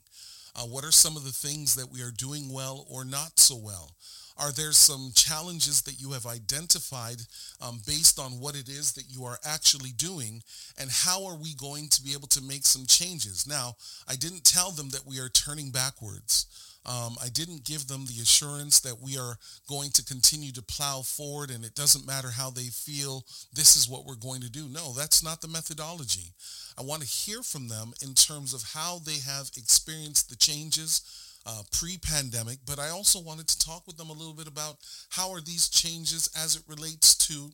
Uh, 0.57 0.63
what 0.63 0.85
are 0.85 0.93
some 0.93 1.17
of 1.17 1.25
the 1.25 1.33
things 1.33 1.75
that 1.75 1.91
we 1.91 2.01
are 2.03 2.13
doing 2.13 2.53
well 2.53 2.87
or 2.89 3.05
not 3.05 3.39
so 3.39 3.57
well? 3.57 3.91
Are 4.37 4.51
there 4.51 4.73
some 4.73 5.13
challenges 5.15 5.83
that 5.83 6.01
you 6.01 6.11
have 6.13 6.27
identified 6.27 7.19
um, 7.61 7.81
based 7.87 8.19
on 8.19 8.41
what 8.41 8.57
it 8.57 8.69
is 8.69 8.93
that 8.93 9.05
you 9.09 9.25
are 9.25 9.39
actually 9.45 9.93
doing? 9.93 10.43
And 10.77 10.91
how 10.91 11.25
are 11.27 11.37
we 11.37 11.55
going 11.55 11.89
to 11.91 12.03
be 12.03 12.13
able 12.15 12.29
to 12.29 12.43
make 12.43 12.67
some 12.67 12.85
changes? 12.87 13.47
Now, 13.47 13.77
I 14.09 14.17
didn't 14.17 14.45
tell 14.45 14.73
them 14.73 14.89
that 14.91 15.07
we 15.07 15.21
are 15.21 15.29
turning 15.29 15.71
backwards. 15.71 16.47
Um, 16.87 17.17
I 17.23 17.29
didn't 17.31 17.65
give 17.65 17.87
them 17.89 18.05
the 18.05 18.21
assurance 18.21 18.81
that 18.81 19.01
we 19.01 19.17
are 19.17 19.37
going 19.69 19.91
to 19.93 20.05
continue 20.05 20.53
to 20.53 20.63
plow 20.63 21.01
forward 21.01 21.51
and 21.51 21.65
it 21.65 21.75
doesn't 21.75 22.07
matter 22.07 22.29
how 22.31 22.51
they 22.51 22.65
feel, 22.65 23.25
this 23.55 23.75
is 23.75 23.89
what 23.89 24.05
we're 24.05 24.17
going 24.17 24.43
to 24.43 24.51
do. 24.51 24.69
No, 24.69 24.93
that's 24.93 25.23
not 25.23 25.41
the 25.41 25.49
methodology. 25.49 26.33
I 26.79 26.83
want 26.83 27.03
to 27.03 27.09
hear 27.09 27.43
from 27.43 27.69
them 27.69 27.95
in 28.03 28.15
terms 28.15 28.53
of 28.53 28.63
how 28.75 28.99
they 28.99 29.19
have 29.27 29.51
experienced 29.57 30.29
the 30.29 30.37
changes 30.37 31.01
uh, 31.47 31.63
pre-pandemic, 31.73 32.59
but 32.67 32.79
I 32.79 32.91
also 32.91 33.21
wanted 33.21 33.49
to 33.49 33.67
talk 33.67 33.87
with 33.87 33.97
them 33.97 34.11
a 34.11 34.15
little 34.15 34.33
bit 34.33 34.49
about 34.49 34.77
how 35.11 35.31
are 35.33 35.41
these 35.41 35.69
changes 35.69 36.31
as 36.37 36.57
it 36.57 36.63
relates 36.69 37.15
to 37.29 37.51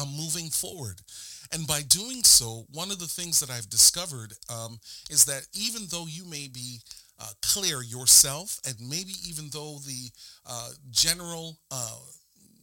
um, 0.00 0.08
moving 0.16 0.50
forward. 0.50 1.00
And 1.52 1.66
by 1.66 1.82
doing 1.82 2.24
so, 2.24 2.66
one 2.72 2.90
of 2.90 2.98
the 2.98 3.06
things 3.06 3.38
that 3.40 3.50
I've 3.50 3.70
discovered 3.70 4.32
um, 4.50 4.80
is 5.10 5.24
that 5.26 5.46
even 5.54 5.82
though 5.90 6.06
you 6.08 6.24
may 6.24 6.48
be 6.48 6.80
uh, 7.20 7.30
clear 7.42 7.82
yourself, 7.82 8.60
and 8.66 8.74
maybe 8.80 9.12
even 9.28 9.48
though 9.52 9.78
the 9.86 10.10
uh, 10.46 10.70
general 10.90 11.58
uh, 11.70 11.96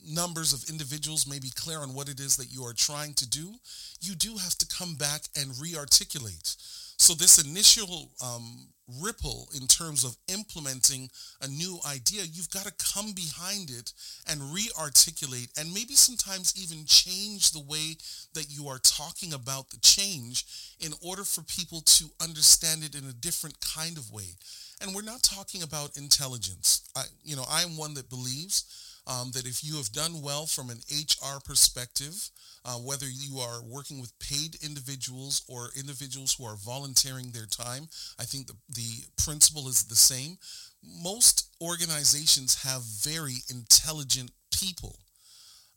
numbers 0.07 0.53
of 0.53 0.69
individuals 0.69 1.27
may 1.27 1.39
be 1.39 1.51
clear 1.55 1.79
on 1.79 1.93
what 1.93 2.09
it 2.09 2.19
is 2.19 2.35
that 2.37 2.51
you 2.51 2.63
are 2.63 2.73
trying 2.73 3.13
to 3.13 3.29
do, 3.29 3.53
you 4.01 4.15
do 4.15 4.37
have 4.37 4.55
to 4.57 4.65
come 4.67 4.95
back 4.95 5.21
and 5.39 5.51
re-articulate. 5.61 6.55
So 7.01 7.15
this 7.15 7.43
initial 7.43 8.11
um, 8.23 8.67
ripple 9.01 9.49
in 9.59 9.65
terms 9.65 10.03
of 10.03 10.15
implementing 10.31 11.09
a 11.41 11.47
new 11.47 11.79
idea, 11.83 12.21
you've 12.31 12.51
got 12.51 12.65
to 12.65 12.93
come 12.93 13.13
behind 13.13 13.71
it 13.71 13.91
and 14.29 14.53
re-articulate 14.53 15.49
and 15.57 15.73
maybe 15.73 15.95
sometimes 15.95 16.53
even 16.55 16.85
change 16.85 17.53
the 17.53 17.65
way 17.67 17.97
that 18.35 18.51
you 18.51 18.67
are 18.67 18.77
talking 18.77 19.33
about 19.33 19.71
the 19.71 19.79
change 19.79 20.45
in 20.79 20.93
order 21.03 21.23
for 21.23 21.41
people 21.41 21.81
to 21.81 22.05
understand 22.21 22.83
it 22.83 22.93
in 22.93 23.09
a 23.09 23.13
different 23.13 23.55
kind 23.61 23.97
of 23.97 24.11
way. 24.11 24.37
And 24.79 24.93
we're 24.93 25.01
not 25.01 25.23
talking 25.23 25.63
about 25.63 25.97
intelligence. 25.97 26.87
I, 26.95 27.05
you 27.23 27.35
know, 27.35 27.45
I'm 27.49 27.77
one 27.77 27.95
that 27.95 28.11
believes 28.11 28.90
um, 29.07 29.31
that 29.31 29.47
if 29.47 29.63
you 29.63 29.77
have 29.77 29.91
done 29.91 30.21
well 30.21 30.45
from 30.45 30.69
an 30.69 30.79
HR 30.91 31.39
perspective, 31.43 32.29
uh, 32.63 32.75
whether 32.75 33.07
you 33.09 33.39
are 33.39 33.63
working 33.63 33.99
with 33.99 34.17
paid 34.19 34.55
individuals 34.63 35.43
or 35.47 35.69
individuals 35.77 36.35
who 36.35 36.45
are 36.45 36.55
volunteering 36.55 37.31
their 37.31 37.47
time, 37.47 37.87
I 38.19 38.23
think 38.23 38.47
the, 38.47 38.55
the 38.69 39.05
principle 39.17 39.67
is 39.67 39.83
the 39.83 39.95
same. 39.95 40.37
Most 40.83 41.49
organizations 41.61 42.63
have 42.63 42.83
very 42.83 43.37
intelligent 43.49 44.31
people. 44.51 44.99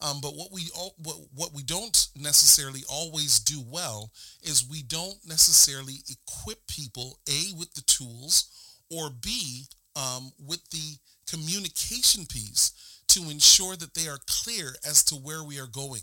Um, 0.01 0.21
but 0.21 0.35
what 0.35 0.53
we 0.53 0.69
all, 0.77 0.95
what, 1.03 1.17
what 1.35 1.55
we 1.55 1.63
don't 1.63 2.09
necessarily 2.17 2.83
always 2.91 3.39
do 3.39 3.63
well 3.67 4.11
is 4.43 4.69
we 4.69 4.83
don't 4.83 5.17
necessarily 5.27 6.01
equip 6.11 6.67
people 6.67 7.19
a 7.29 7.57
with 7.57 7.73
the 7.75 7.83
tools 7.83 8.51
or 8.91 9.09
b 9.09 9.65
um, 9.97 10.33
with 10.39 10.69
the 10.71 10.99
communication 11.27 12.27
piece 12.27 12.94
to 13.09 13.31
ensure 13.31 13.77
that 13.77 13.95
they 13.95 14.09
are 14.09 14.19
clear 14.27 14.75
as 14.89 15.03
to 15.05 15.15
where 15.15 15.45
we 15.45 15.59
are 15.59 15.67
going. 15.67 16.03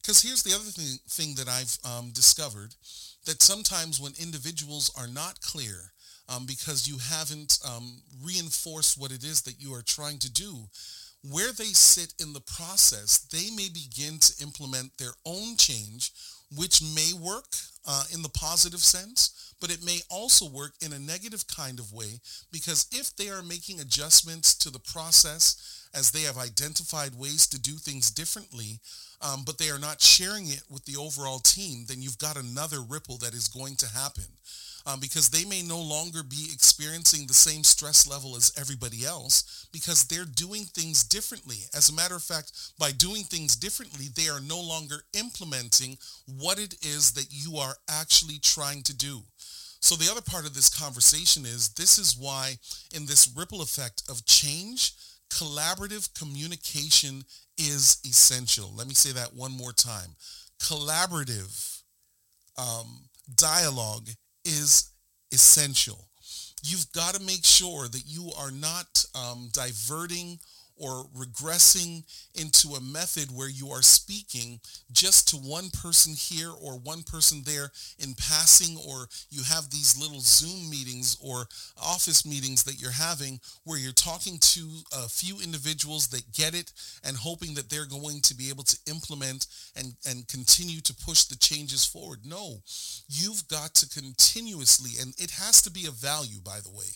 Because 0.00 0.22
here's 0.22 0.42
the 0.42 0.54
other 0.54 0.70
thing, 0.70 0.98
thing 1.08 1.34
that 1.34 1.48
I've 1.48 1.76
um, 1.84 2.10
discovered, 2.10 2.74
that 3.26 3.42
sometimes 3.42 4.00
when 4.00 4.12
individuals 4.18 4.90
are 4.96 5.08
not 5.08 5.40
clear, 5.40 5.92
um, 6.28 6.46
because 6.46 6.88
you 6.88 6.98
haven't 6.98 7.58
um, 7.66 8.02
reinforced 8.22 8.98
what 8.98 9.12
it 9.12 9.24
is 9.24 9.42
that 9.42 9.60
you 9.60 9.74
are 9.74 9.82
trying 9.82 10.18
to 10.20 10.32
do, 10.32 10.68
where 11.22 11.52
they 11.52 11.72
sit 11.74 12.14
in 12.20 12.32
the 12.32 12.40
process, 12.40 13.18
they 13.18 13.50
may 13.54 13.68
begin 13.68 14.18
to 14.18 14.42
implement 14.42 14.96
their 14.98 15.12
own 15.24 15.56
change, 15.56 16.12
which 16.56 16.80
may 16.80 17.12
work, 17.18 17.52
uh, 17.88 18.04
in 18.12 18.20
the 18.22 18.28
positive 18.28 18.80
sense, 18.80 19.54
but 19.60 19.70
it 19.72 19.82
may 19.84 20.00
also 20.10 20.48
work 20.48 20.72
in 20.84 20.92
a 20.92 20.98
negative 20.98 21.46
kind 21.48 21.78
of 21.78 21.92
way 21.92 22.20
because 22.52 22.86
if 22.92 23.16
they 23.16 23.30
are 23.30 23.42
making 23.42 23.80
adjustments 23.80 24.54
to 24.54 24.70
the 24.70 24.78
process 24.78 25.88
as 25.94 26.10
they 26.10 26.20
have 26.20 26.36
identified 26.36 27.14
ways 27.14 27.46
to 27.46 27.58
do 27.58 27.72
things 27.72 28.10
differently, 28.10 28.78
um, 29.22 29.42
but 29.44 29.56
they 29.56 29.70
are 29.70 29.78
not 29.78 30.02
sharing 30.02 30.48
it 30.48 30.62
with 30.70 30.84
the 30.84 30.96
overall 30.96 31.38
team, 31.38 31.86
then 31.88 32.02
you've 32.02 32.18
got 32.18 32.36
another 32.36 32.82
ripple 32.82 33.16
that 33.16 33.32
is 33.32 33.48
going 33.48 33.74
to 33.76 33.86
happen 33.88 34.24
um, 34.88 35.00
because 35.00 35.28
they 35.28 35.44
may 35.44 35.62
no 35.62 35.78
longer 35.78 36.22
be 36.22 36.48
experiencing 36.50 37.26
the 37.26 37.34
same 37.34 37.62
stress 37.62 38.08
level 38.08 38.36
as 38.36 38.52
everybody 38.58 39.04
else 39.04 39.68
because 39.70 40.04
they're 40.04 40.24
doing 40.24 40.62
things 40.64 41.04
differently. 41.04 41.58
As 41.74 41.90
a 41.90 41.94
matter 41.94 42.16
of 42.16 42.22
fact, 42.22 42.52
by 42.78 42.90
doing 42.92 43.22
things 43.22 43.54
differently, 43.54 44.06
they 44.16 44.28
are 44.28 44.40
no 44.40 44.58
longer 44.58 45.02
implementing 45.12 45.98
what 46.26 46.58
it 46.58 46.74
is 46.80 47.12
that 47.12 47.26
you 47.30 47.58
are 47.58 47.74
actually 47.90 48.38
trying 48.38 48.82
to 48.84 48.96
do. 48.96 49.20
So 49.80 49.94
the 49.94 50.10
other 50.10 50.22
part 50.22 50.46
of 50.46 50.54
this 50.54 50.70
conversation 50.70 51.44
is 51.44 51.68
this 51.70 51.98
is 51.98 52.16
why 52.18 52.54
in 52.94 53.04
this 53.04 53.30
ripple 53.36 53.60
effect 53.60 54.02
of 54.08 54.24
change, 54.24 54.94
collaborative 55.30 56.18
communication 56.18 57.24
is 57.58 57.98
essential. 58.06 58.72
Let 58.74 58.88
me 58.88 58.94
say 58.94 59.12
that 59.12 59.34
one 59.34 59.52
more 59.52 59.72
time. 59.72 60.16
Collaborative 60.62 61.82
um, 62.56 63.08
dialogue 63.36 64.08
is 64.48 64.90
essential. 65.32 66.08
You've 66.64 66.90
got 66.92 67.14
to 67.14 67.22
make 67.22 67.44
sure 67.44 67.86
that 67.86 68.02
you 68.06 68.30
are 68.38 68.50
not 68.50 69.04
um, 69.14 69.48
diverting 69.52 70.38
or 70.78 71.06
regressing 71.16 72.02
into 72.34 72.74
a 72.76 72.80
method 72.80 73.30
where 73.34 73.48
you 73.48 73.68
are 73.70 73.82
speaking 73.82 74.60
just 74.92 75.28
to 75.28 75.36
one 75.36 75.70
person 75.70 76.14
here 76.14 76.50
or 76.50 76.78
one 76.78 77.02
person 77.02 77.42
there 77.44 77.70
in 77.98 78.14
passing 78.14 78.76
or 78.86 79.08
you 79.30 79.42
have 79.42 79.70
these 79.70 79.98
little 80.00 80.20
Zoom 80.20 80.70
meetings 80.70 81.16
or 81.22 81.46
office 81.80 82.24
meetings 82.24 82.64
that 82.64 82.80
you're 82.80 82.90
having 82.90 83.40
where 83.64 83.78
you're 83.78 83.92
talking 83.92 84.38
to 84.38 84.68
a 84.92 85.08
few 85.08 85.40
individuals 85.40 86.08
that 86.08 86.32
get 86.32 86.54
it 86.54 86.72
and 87.04 87.16
hoping 87.16 87.54
that 87.54 87.68
they're 87.70 87.86
going 87.86 88.20
to 88.20 88.34
be 88.34 88.48
able 88.48 88.64
to 88.64 88.78
implement 88.86 89.46
and, 89.76 89.94
and 90.08 90.28
continue 90.28 90.80
to 90.80 90.94
push 90.94 91.24
the 91.24 91.36
changes 91.36 91.84
forward. 91.84 92.20
No, 92.24 92.62
you've 93.08 93.46
got 93.48 93.74
to 93.74 93.88
continuously, 93.88 95.00
and 95.00 95.14
it 95.18 95.30
has 95.32 95.62
to 95.62 95.70
be 95.70 95.86
a 95.86 95.90
value, 95.90 96.40
by 96.44 96.60
the 96.62 96.70
way 96.70 96.86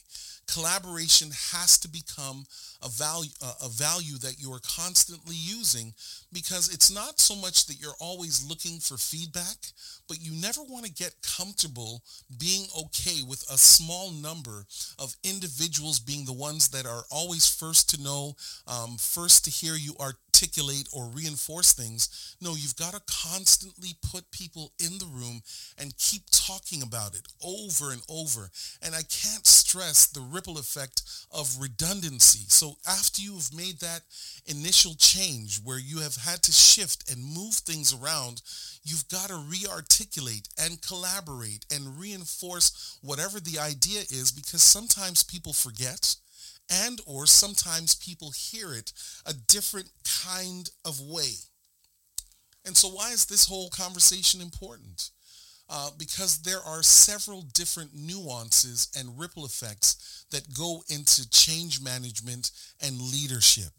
collaboration 0.52 1.30
has 1.52 1.78
to 1.78 1.88
become 1.88 2.44
a 2.82 2.88
value 2.88 3.30
a 3.64 3.68
value 3.68 4.18
that 4.18 4.36
you 4.38 4.52
are 4.52 4.60
constantly 4.76 5.36
using 5.36 5.94
because 6.32 6.72
it's 6.72 6.90
not 6.90 7.20
so 7.20 7.34
much 7.34 7.66
that 7.66 7.80
you're 7.80 8.00
always 8.00 8.44
looking 8.44 8.78
for 8.78 8.96
feedback 8.96 9.56
but 10.08 10.20
you 10.20 10.32
never 10.32 10.62
want 10.62 10.84
to 10.84 10.92
get 10.92 11.14
comfortable 11.22 12.02
being 12.38 12.66
okay 12.78 13.22
with 13.26 13.42
a 13.50 13.56
small 13.56 14.10
number 14.10 14.66
of 14.98 15.14
individuals 15.24 15.98
being 15.98 16.24
the 16.24 16.32
ones 16.32 16.68
that 16.68 16.86
are 16.86 17.04
always 17.10 17.46
first 17.46 17.88
to 17.90 18.02
know 18.02 18.34
um, 18.66 18.96
first 18.98 19.44
to 19.44 19.50
hear 19.50 19.74
you 19.74 19.94
articulate 20.42 20.88
or 20.92 21.06
reinforce 21.06 21.72
things. 21.72 22.36
No 22.40 22.54
you've 22.54 22.76
got 22.76 22.94
to 22.94 23.00
constantly 23.06 23.90
put 24.10 24.30
people 24.30 24.72
in 24.78 24.98
the 24.98 25.06
room 25.06 25.42
and 25.78 25.96
keep 25.98 26.22
talking 26.30 26.82
about 26.82 27.14
it 27.14 27.26
over 27.44 27.92
and 27.92 28.02
over. 28.08 28.50
And 28.82 28.94
i 28.94 29.02
can't 29.02 29.46
stress 29.46 30.06
the 30.06 30.20
ripple 30.20 30.58
effect 30.58 31.02
of 31.32 31.56
redundancy. 31.60 32.44
So 32.48 32.76
after 32.86 33.22
you 33.22 33.34
have 33.34 33.54
made 33.54 33.78
that 33.80 34.02
initial 34.46 34.94
change 34.94 35.60
where 35.62 35.78
you 35.78 36.00
have 36.00 36.16
had 36.16 36.42
to 36.42 36.52
shift 36.52 37.10
and 37.10 37.22
move 37.22 37.54
things 37.54 37.94
around, 37.94 38.42
you've 38.84 39.08
got 39.08 39.28
to 39.28 39.36
re-articulate 39.36 40.48
and 40.58 40.82
collaborate 40.82 41.64
and 41.72 41.98
reinforce 41.98 42.98
whatever 43.02 43.38
the 43.40 43.58
idea 43.58 44.00
is 44.00 44.32
because 44.32 44.62
sometimes 44.62 45.22
people 45.22 45.52
forget 45.52 46.16
and 46.72 47.00
or 47.06 47.26
sometimes 47.26 47.94
people 47.94 48.32
hear 48.32 48.72
it 48.74 48.92
a 49.26 49.34
different 49.34 49.90
kind 50.24 50.70
of 50.84 51.00
way. 51.00 51.32
And 52.64 52.76
so 52.76 52.88
why 52.88 53.10
is 53.12 53.26
this 53.26 53.46
whole 53.46 53.70
conversation 53.70 54.40
important? 54.40 55.10
uh, 55.68 55.90
because 55.98 56.38
there 56.42 56.60
are 56.60 56.82
several 56.82 57.42
different 57.54 57.90
nuances 57.94 58.88
and 58.96 59.18
ripple 59.18 59.46
effects 59.46 60.26
that 60.30 60.52
go 60.54 60.82
into 60.88 61.28
change 61.30 61.80
management 61.82 62.50
and 62.82 63.00
leadership. 63.00 63.72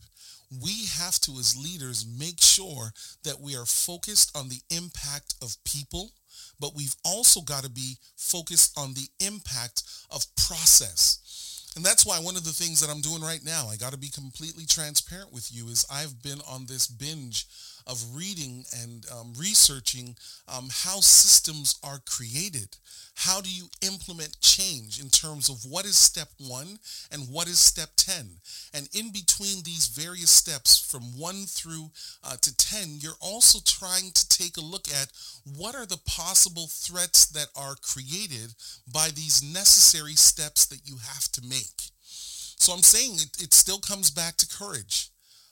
We 0.61 0.85
have 0.97 1.19
to, 1.21 1.33
as 1.33 1.55
leaders, 1.57 2.05
make 2.05 2.41
sure 2.41 2.93
that 3.23 3.39
we 3.39 3.55
are 3.55 3.65
focused 3.65 4.35
on 4.35 4.49
the 4.49 4.61
impact 4.69 5.35
of 5.41 5.55
people, 5.65 6.11
but 6.59 6.75
we've 6.75 6.95
also 7.05 7.41
got 7.41 7.63
to 7.63 7.69
be 7.69 7.97
focused 8.15 8.77
on 8.77 8.93
the 8.93 9.07
impact 9.19 9.83
of 10.09 10.25
process. 10.35 11.19
And 11.75 11.83
that's 11.83 12.05
why 12.05 12.19
one 12.19 12.35
of 12.35 12.43
the 12.43 12.51
things 12.51 12.79
that 12.79 12.89
I'm 12.89 13.01
doing 13.01 13.23
right 13.23 13.43
now, 13.43 13.67
I 13.67 13.77
got 13.77 13.93
to 13.93 13.97
be 13.97 14.09
completely 14.09 14.65
transparent 14.65 15.33
with 15.33 15.49
you, 15.51 15.67
is 15.67 15.85
I've 15.91 16.21
been 16.21 16.39
on 16.47 16.65
this 16.67 16.87
binge 16.87 17.47
of 17.87 18.15
reading 18.15 18.65
and 18.81 19.05
um, 19.11 19.33
researching 19.37 20.15
um, 20.47 20.69
how 20.71 20.99
systems 20.99 21.79
are 21.83 21.99
created. 22.05 22.77
How 23.15 23.41
do 23.41 23.49
you 23.49 23.65
implement 23.81 24.39
change 24.41 24.99
in 24.99 25.09
terms 25.09 25.47
of 25.49 25.69
what 25.69 25.85
is 25.85 25.95
step 25.95 26.29
one 26.39 26.79
and 27.11 27.29
what 27.29 27.47
is 27.47 27.59
step 27.59 27.89
10? 27.97 28.39
And 28.73 28.89
in 28.93 29.11
between 29.11 29.63
these 29.63 29.87
various 29.87 30.31
steps 30.31 30.79
from 30.79 31.17
one 31.17 31.45
through 31.45 31.91
uh, 32.23 32.37
to 32.41 32.57
10, 32.57 32.97
you're 32.99 33.21
also 33.21 33.59
trying 33.65 34.11
to 34.13 34.29
take 34.29 34.57
a 34.57 34.61
look 34.61 34.87
at 34.89 35.11
what 35.57 35.75
are 35.75 35.85
the 35.85 36.01
possible 36.05 36.67
threats 36.67 37.27
that 37.27 37.47
are 37.55 37.75
created 37.81 38.55
by 38.91 39.09
these 39.09 39.43
necessary 39.43 40.15
steps 40.15 40.65
that 40.65 40.81
you 40.85 40.97
have 40.97 41.31
to 41.33 41.41
make. 41.47 41.91
So 42.63 42.73
I'm 42.73 42.81
saying 42.81 43.15
it, 43.15 43.43
it 43.43 43.53
still 43.53 43.79
comes 43.79 44.09
back 44.09 44.37
to 44.37 44.47
courage. 44.47 45.09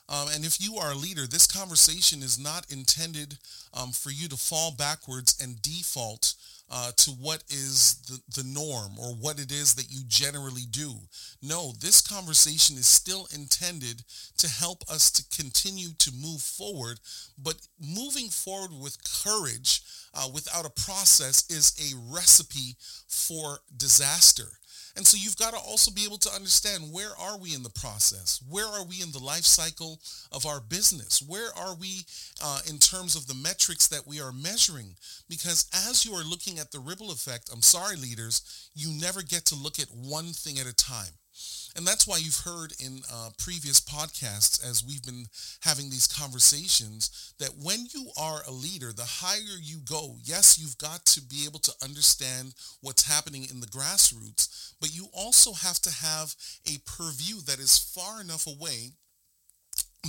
Um, 0.08 0.28
and 0.34 0.44
if 0.44 0.60
you 0.60 0.76
are 0.76 0.92
a 0.92 0.96
leader, 0.96 1.26
this 1.26 1.46
conversation 1.46 2.22
is 2.22 2.38
not 2.38 2.70
intended 2.70 3.38
um, 3.72 3.92
for 3.92 4.10
you 4.10 4.28
to 4.28 4.36
fall 4.36 4.72
backwards 4.72 5.38
and 5.42 5.62
default 5.62 6.34
uh, 6.70 6.90
to 6.96 7.10
what 7.10 7.44
is 7.50 7.96
the, 8.08 8.18
the 8.40 8.48
norm 8.48 8.98
or 8.98 9.14
what 9.14 9.38
it 9.38 9.52
is 9.52 9.74
that 9.74 9.90
you 9.90 10.00
generally 10.08 10.64
do. 10.70 10.94
No, 11.42 11.72
this 11.80 12.00
conversation 12.00 12.76
is 12.76 12.86
still 12.86 13.28
intended 13.34 14.02
to 14.38 14.48
help 14.48 14.82
us 14.90 15.10
to 15.12 15.36
continue 15.36 15.90
to 15.98 16.10
move 16.12 16.40
forward, 16.40 16.98
but 17.36 17.56
moving 17.78 18.28
forward 18.28 18.70
with 18.72 18.96
courage 19.22 19.81
uh, 20.14 20.28
without 20.32 20.66
a 20.66 20.70
process 20.70 21.44
is 21.50 21.72
a 21.80 22.12
recipe 22.12 22.76
for 23.08 23.58
disaster. 23.76 24.48
And 24.94 25.06
so 25.06 25.16
you've 25.16 25.38
got 25.38 25.54
to 25.54 25.58
also 25.58 25.90
be 25.90 26.04
able 26.04 26.18
to 26.18 26.34
understand 26.34 26.92
where 26.92 27.16
are 27.18 27.38
we 27.38 27.54
in 27.54 27.62
the 27.62 27.70
process? 27.70 28.42
Where 28.48 28.66
are 28.66 28.84
we 28.84 29.00
in 29.00 29.10
the 29.10 29.24
life 29.24 29.44
cycle 29.44 30.00
of 30.30 30.44
our 30.44 30.60
business? 30.60 31.22
Where 31.26 31.48
are 31.56 31.74
we 31.74 32.04
uh, 32.44 32.60
in 32.68 32.78
terms 32.78 33.16
of 33.16 33.26
the 33.26 33.34
metrics 33.34 33.88
that 33.88 34.06
we 34.06 34.20
are 34.20 34.32
measuring? 34.32 34.96
Because 35.28 35.66
as 35.88 36.04
you 36.04 36.12
are 36.12 36.24
looking 36.24 36.58
at 36.58 36.72
the 36.72 36.78
ripple 36.78 37.10
effect, 37.10 37.48
I'm 37.52 37.62
sorry, 37.62 37.96
leaders, 37.96 38.70
you 38.74 38.90
never 39.00 39.22
get 39.22 39.46
to 39.46 39.54
look 39.54 39.78
at 39.78 39.88
one 39.94 40.26
thing 40.26 40.58
at 40.58 40.66
a 40.66 40.74
time. 40.74 41.12
And 41.76 41.86
that's 41.86 42.06
why 42.06 42.18
you've 42.18 42.42
heard 42.44 42.74
in 42.78 43.00
uh, 43.12 43.30
previous 43.38 43.80
podcasts 43.80 44.62
as 44.68 44.84
we've 44.84 45.02
been 45.04 45.26
having 45.60 45.88
these 45.88 46.06
conversations 46.06 47.34
that 47.38 47.54
when 47.62 47.86
you 47.94 48.10
are 48.20 48.42
a 48.46 48.52
leader, 48.52 48.92
the 48.92 49.02
higher 49.04 49.58
you 49.60 49.78
go, 49.88 50.16
yes, 50.22 50.58
you've 50.58 50.78
got 50.78 51.04
to 51.06 51.22
be 51.22 51.44
able 51.46 51.60
to 51.60 51.72
understand 51.82 52.54
what's 52.80 53.08
happening 53.08 53.46
in 53.50 53.60
the 53.60 53.66
grassroots, 53.66 54.74
but 54.80 54.94
you 54.94 55.06
also 55.12 55.52
have 55.52 55.80
to 55.80 55.90
have 55.90 56.34
a 56.66 56.78
purview 56.84 57.36
that 57.46 57.58
is 57.58 57.78
far 57.78 58.20
enough 58.20 58.46
away 58.46 58.92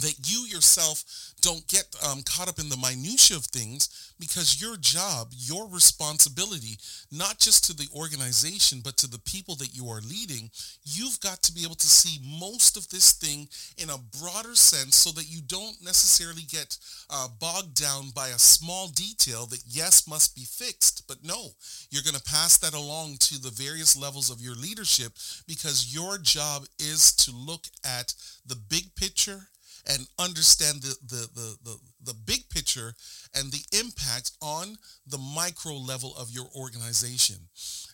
that 0.01 0.15
you 0.25 0.45
yourself 0.47 1.03
don't 1.41 1.67
get 1.67 1.85
um, 2.09 2.21
caught 2.25 2.49
up 2.49 2.57
in 2.57 2.69
the 2.69 2.77
minutia 2.77 3.37
of 3.37 3.45
things 3.45 4.13
because 4.19 4.61
your 4.61 4.75
job, 4.77 5.27
your 5.35 5.67
responsibility, 5.67 6.77
not 7.11 7.37
just 7.37 7.65
to 7.65 7.73
the 7.73 7.87
organization, 7.95 8.79
but 8.83 8.97
to 8.97 9.07
the 9.07 9.19
people 9.19 9.55
that 9.55 9.75
you 9.75 9.87
are 9.89 10.01
leading, 10.01 10.49
you've 10.83 11.19
got 11.19 11.43
to 11.43 11.51
be 11.51 11.63
able 11.63 11.75
to 11.75 11.87
see 11.87 12.19
most 12.39 12.75
of 12.75 12.89
this 12.89 13.11
thing 13.11 13.47
in 13.77 13.89
a 13.89 13.97
broader 14.19 14.55
sense 14.55 14.95
so 14.95 15.11
that 15.11 15.29
you 15.29 15.41
don't 15.45 15.75
necessarily 15.83 16.43
get 16.43 16.77
uh, 17.11 17.27
bogged 17.39 17.75
down 17.75 18.09
by 18.15 18.29
a 18.29 18.39
small 18.39 18.87
detail 18.87 19.45
that 19.45 19.61
yes 19.67 20.07
must 20.07 20.35
be 20.35 20.43
fixed, 20.43 21.07
but 21.07 21.17
no, 21.23 21.49
you're 21.91 22.03
going 22.03 22.15
to 22.15 22.31
pass 22.31 22.57
that 22.57 22.73
along 22.73 23.17
to 23.19 23.39
the 23.39 23.51
various 23.51 23.95
levels 23.95 24.31
of 24.31 24.41
your 24.41 24.55
leadership 24.55 25.11
because 25.47 25.93
your 25.93 26.17
job 26.17 26.63
is 26.79 27.13
to 27.13 27.31
look 27.31 27.65
at 27.85 28.15
the 28.47 28.55
big 28.55 28.95
picture 28.95 29.49
and 29.87 30.07
understand 30.17 30.81
the, 30.81 30.95
the, 31.07 31.27
the, 31.35 31.57
the, 31.63 31.77
the 32.05 32.13
big 32.25 32.47
picture 32.49 32.93
and 33.35 33.51
the 33.51 33.63
impact 33.79 34.31
on 34.41 34.77
the 35.07 35.17
micro 35.17 35.73
level 35.73 36.13
of 36.17 36.31
your 36.31 36.45
organization. 36.55 37.35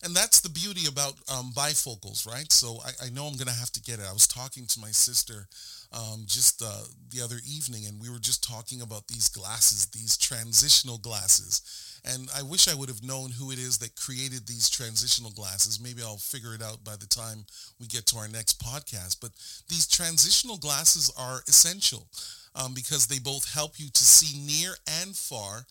and 0.04 0.16
that's 0.16 0.40
the 0.42 0.50
beauty 0.50 0.88
about 0.88 1.14
um, 1.34 1.52
bifocals, 1.56 2.28
right? 2.28 2.52
So 2.52 2.80
I, 2.86 3.08
I 3.08 3.10
know 3.10 3.26
I'm 3.26 3.38
going 3.38 3.48
to 3.48 3.60
have 3.60 3.72
to 3.72 3.82
get 3.82 4.00
it. 4.00 4.06
I 4.08 4.14
was 4.14 4.28
talking 4.28 4.66
to 4.68 4.80
my 4.80 4.92
sister 4.92 5.48
um, 5.92 6.24
just 6.28 6.62
uh, 6.62 6.84
the 7.10 7.22
other 7.22 7.38
evening, 7.48 7.86
and 7.88 8.00
we 8.00 8.10
were 8.10 8.20
just 8.20 8.44
talking 8.44 8.82
about 8.82 9.08
these 9.08 9.28
glasses, 9.30 9.88
these 9.88 10.18
transitional 10.18 10.98
glasses. 11.00 11.89
And 12.06 12.30
I 12.36 12.42
wish 12.44 12.68
I 12.68 12.76
would 12.76 12.90
have 12.90 13.04
known 13.04 13.32
who 13.32 13.52
it 13.52 13.60
is 13.60 13.78
that 13.80 13.96
created 13.96 14.48
these 14.48 14.70
transitional 14.70 15.32
glasses. 15.32 15.80
Maybe 15.82 16.02
I'll 16.02 16.18
figure 16.18 16.54
it 16.54 16.62
out 16.62 16.84
by 16.84 16.96
the 16.96 17.08
time 17.08 17.46
we 17.80 17.88
get 17.88 18.06
to 18.08 18.18
our 18.18 18.28
next 18.28 18.62
podcast. 18.62 19.18
But 19.22 19.32
these 19.68 19.88
transitional 19.88 20.58
glasses 20.58 21.12
are 21.18 21.42
essential 21.48 22.08
um, 22.56 22.74
because 22.74 23.08
they 23.08 23.20
both 23.20 23.54
help 23.54 23.80
you 23.80 23.90
to 23.90 24.04
see 24.04 24.40
near 24.40 24.74
and 25.02 25.16
far 25.16 25.66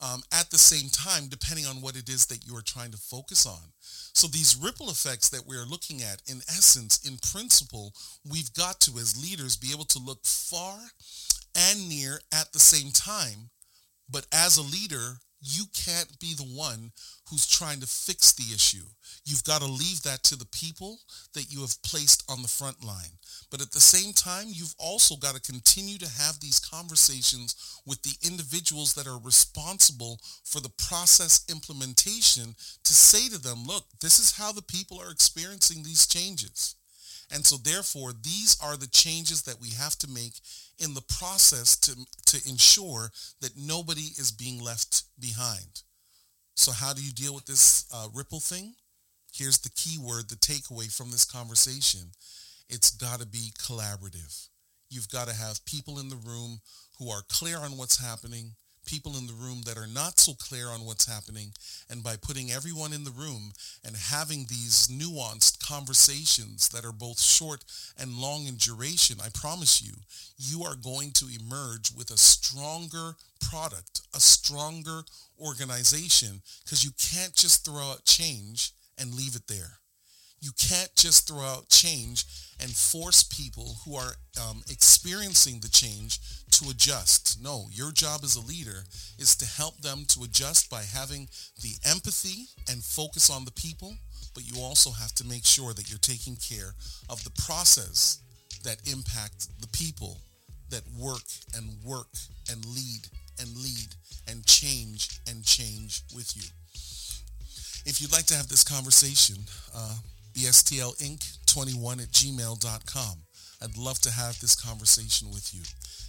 um, 0.00 0.22
at 0.32 0.50
the 0.50 0.58
same 0.58 0.90
time, 0.90 1.28
depending 1.28 1.66
on 1.66 1.80
what 1.80 1.96
it 1.96 2.08
is 2.08 2.26
that 2.26 2.46
you 2.46 2.54
are 2.56 2.62
trying 2.62 2.90
to 2.90 2.98
focus 2.98 3.46
on. 3.46 3.72
So 3.80 4.26
these 4.26 4.56
ripple 4.56 4.90
effects 4.90 5.28
that 5.30 5.46
we're 5.46 5.64
looking 5.64 6.02
at, 6.02 6.22
in 6.26 6.38
essence, 6.48 7.06
in 7.06 7.18
principle, 7.18 7.94
we've 8.28 8.52
got 8.54 8.80
to, 8.80 8.98
as 8.98 9.20
leaders, 9.20 9.56
be 9.56 9.72
able 9.72 9.84
to 9.86 9.98
look 9.98 10.24
far 10.24 10.78
and 11.54 11.88
near 11.88 12.20
at 12.32 12.52
the 12.52 12.60
same 12.60 12.90
time. 12.92 13.50
But 14.08 14.26
as 14.32 14.56
a 14.56 14.62
leader, 14.62 15.18
you 15.46 15.64
can't 15.72 16.18
be 16.18 16.34
the 16.34 16.42
one 16.42 16.90
who's 17.30 17.46
trying 17.46 17.80
to 17.80 17.86
fix 17.86 18.32
the 18.32 18.54
issue. 18.54 18.84
You've 19.24 19.44
got 19.44 19.60
to 19.60 19.66
leave 19.66 20.02
that 20.02 20.22
to 20.24 20.36
the 20.36 20.46
people 20.46 20.98
that 21.34 21.52
you 21.52 21.60
have 21.60 21.80
placed 21.82 22.24
on 22.28 22.42
the 22.42 22.48
front 22.48 22.84
line. 22.84 23.18
But 23.50 23.60
at 23.60 23.70
the 23.70 23.80
same 23.80 24.12
time, 24.12 24.46
you've 24.48 24.74
also 24.78 25.16
got 25.16 25.34
to 25.34 25.52
continue 25.52 25.98
to 25.98 26.08
have 26.08 26.40
these 26.40 26.58
conversations 26.58 27.80
with 27.86 28.02
the 28.02 28.16
individuals 28.26 28.94
that 28.94 29.06
are 29.06 29.18
responsible 29.18 30.20
for 30.44 30.60
the 30.60 30.72
process 30.88 31.44
implementation 31.48 32.54
to 32.84 32.94
say 32.94 33.28
to 33.28 33.40
them, 33.40 33.64
look, 33.66 33.84
this 34.00 34.18
is 34.18 34.36
how 34.36 34.52
the 34.52 34.62
people 34.62 35.00
are 35.00 35.10
experiencing 35.10 35.82
these 35.82 36.06
changes. 36.06 36.74
And 37.32 37.44
so 37.44 37.56
therefore, 37.56 38.12
these 38.22 38.56
are 38.62 38.76
the 38.76 38.86
changes 38.86 39.42
that 39.42 39.60
we 39.60 39.70
have 39.70 39.96
to 39.98 40.08
make 40.08 40.34
in 40.78 40.94
the 40.94 41.04
process 41.18 41.76
to, 41.78 41.96
to 42.26 42.48
ensure 42.48 43.10
that 43.40 43.56
nobody 43.56 44.12
is 44.16 44.30
being 44.30 44.62
left 44.62 45.02
behind. 45.18 45.82
So 46.54 46.72
how 46.72 46.92
do 46.92 47.02
you 47.02 47.12
deal 47.12 47.34
with 47.34 47.46
this 47.46 47.86
uh, 47.92 48.08
ripple 48.14 48.40
thing? 48.40 48.74
Here's 49.32 49.58
the 49.58 49.70
key 49.70 49.98
word, 49.98 50.28
the 50.28 50.36
takeaway 50.36 50.94
from 50.94 51.10
this 51.10 51.24
conversation. 51.24 52.12
It's 52.68 52.90
got 52.90 53.20
to 53.20 53.26
be 53.26 53.52
collaborative. 53.60 54.48
You've 54.88 55.10
got 55.10 55.28
to 55.28 55.34
have 55.34 55.64
people 55.66 55.98
in 55.98 56.08
the 56.08 56.16
room 56.16 56.60
who 56.98 57.10
are 57.10 57.22
clear 57.28 57.58
on 57.58 57.76
what's 57.76 58.02
happening, 58.02 58.52
people 58.86 59.16
in 59.16 59.26
the 59.26 59.32
room 59.32 59.62
that 59.66 59.76
are 59.76 59.86
not 59.86 60.18
so 60.18 60.32
clear 60.32 60.68
on 60.68 60.86
what's 60.86 61.12
happening. 61.12 61.52
And 61.90 62.02
by 62.02 62.16
putting 62.16 62.50
everyone 62.50 62.92
in 62.92 63.04
the 63.04 63.10
room 63.10 63.52
and 63.84 63.96
having 63.96 64.46
these 64.48 64.88
nuanced 64.88 65.58
conversations 65.58 66.68
that 66.70 66.84
are 66.84 66.92
both 66.92 67.20
short 67.20 67.64
and 67.98 68.16
long 68.16 68.46
in 68.46 68.56
duration, 68.56 69.18
I 69.22 69.28
promise 69.34 69.82
you, 69.82 69.92
you 70.38 70.62
are 70.64 70.76
going 70.76 71.10
to 71.12 71.26
emerge 71.26 71.90
with 71.96 72.10
a 72.10 72.16
stronger 72.16 73.16
product, 73.40 74.02
a 74.14 74.20
stronger 74.20 75.02
organization, 75.40 76.40
because 76.64 76.84
you 76.84 76.92
can't 76.98 77.34
just 77.34 77.64
throw 77.64 77.92
out 77.92 78.04
change 78.04 78.72
and 78.98 79.14
leave 79.14 79.36
it 79.36 79.46
there. 79.48 79.78
You 80.46 80.52
can't 80.52 80.94
just 80.94 81.26
throw 81.26 81.40
out 81.40 81.68
change 81.70 82.24
and 82.60 82.70
force 82.70 83.24
people 83.24 83.78
who 83.84 83.96
are 83.96 84.14
um, 84.40 84.62
experiencing 84.70 85.58
the 85.58 85.68
change 85.68 86.20
to 86.52 86.70
adjust. 86.70 87.42
No, 87.42 87.66
your 87.72 87.90
job 87.90 88.20
as 88.22 88.36
a 88.36 88.46
leader 88.46 88.84
is 89.18 89.34
to 89.38 89.60
help 89.60 89.76
them 89.78 90.04
to 90.10 90.22
adjust 90.22 90.70
by 90.70 90.84
having 90.84 91.28
the 91.62 91.74
empathy 91.84 92.46
and 92.70 92.80
focus 92.84 93.28
on 93.28 93.44
the 93.44 93.50
people, 93.50 93.96
but 94.34 94.44
you 94.44 94.62
also 94.62 94.92
have 94.92 95.12
to 95.14 95.26
make 95.26 95.44
sure 95.44 95.74
that 95.74 95.90
you're 95.90 95.98
taking 95.98 96.36
care 96.36 96.74
of 97.10 97.24
the 97.24 97.42
process 97.42 98.20
that 98.62 98.76
impact 98.88 99.48
the 99.60 99.68
people 99.72 100.20
that 100.70 100.82
work 100.96 101.26
and 101.56 101.66
work 101.82 102.14
and 102.48 102.64
lead 102.66 103.08
and 103.40 103.48
lead 103.56 103.96
and 104.28 104.46
change 104.46 105.18
and 105.28 105.44
change 105.44 106.02
with 106.14 106.36
you. 106.36 106.48
If 107.84 108.00
you'd 108.00 108.12
like 108.12 108.26
to 108.26 108.36
have 108.36 108.46
this 108.46 108.62
conversation, 108.62 109.38
uh, 109.74 109.96
bstlinc21 110.36 112.02
at 112.02 112.10
gmail.com. 112.12 113.16
I'd 113.62 113.78
love 113.78 113.98
to 114.00 114.10
have 114.10 114.38
this 114.40 114.54
conversation 114.54 115.30
with 115.30 115.54
you. 115.54 115.62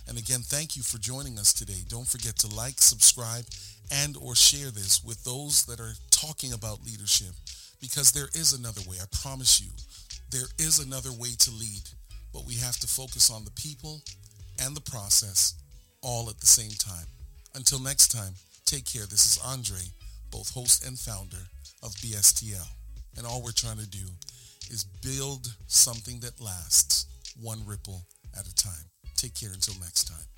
And 0.07 0.17
again, 0.17 0.41
thank 0.41 0.75
you 0.75 0.83
for 0.83 0.97
joining 0.97 1.39
us 1.39 1.53
today. 1.53 1.81
Don't 1.87 2.07
forget 2.07 2.35
to 2.39 2.53
like, 2.53 2.79
subscribe, 2.79 3.45
and 3.89 4.17
or 4.17 4.35
share 4.35 4.69
this 4.69 5.01
with 5.03 5.23
those 5.23 5.65
that 5.65 5.79
are 5.79 5.93
talking 6.11 6.51
about 6.51 6.85
leadership 6.85 7.33
because 7.79 8.11
there 8.11 8.29
is 8.33 8.51
another 8.51 8.81
way. 8.89 8.97
I 9.01 9.05
promise 9.21 9.61
you, 9.61 9.71
there 10.29 10.47
is 10.59 10.79
another 10.79 11.11
way 11.11 11.29
to 11.39 11.51
lead, 11.51 11.83
but 12.33 12.45
we 12.45 12.55
have 12.55 12.77
to 12.79 12.87
focus 12.87 13.29
on 13.29 13.45
the 13.45 13.51
people 13.51 14.01
and 14.61 14.75
the 14.75 14.81
process 14.81 15.53
all 16.01 16.29
at 16.29 16.39
the 16.39 16.45
same 16.45 16.71
time. 16.71 17.07
Until 17.55 17.79
next 17.81 18.09
time, 18.09 18.33
take 18.65 18.85
care. 18.85 19.05
This 19.05 19.25
is 19.25 19.39
Andre, 19.43 19.81
both 20.31 20.53
host 20.53 20.85
and 20.85 20.99
founder 20.99 21.47
of 21.81 21.91
BSTL. 21.93 22.76
And 23.17 23.25
all 23.25 23.41
we're 23.43 23.51
trying 23.51 23.77
to 23.77 23.87
do 23.89 24.05
is 24.69 24.83
build 24.83 25.47
something 25.67 26.19
that 26.19 26.39
lasts 26.39 27.07
one 27.41 27.65
ripple 27.65 28.05
at 28.37 28.47
a 28.47 28.55
time. 28.55 28.85
Take 29.15 29.33
care 29.33 29.51
until 29.51 29.73
next 29.81 30.07
time. 30.07 30.36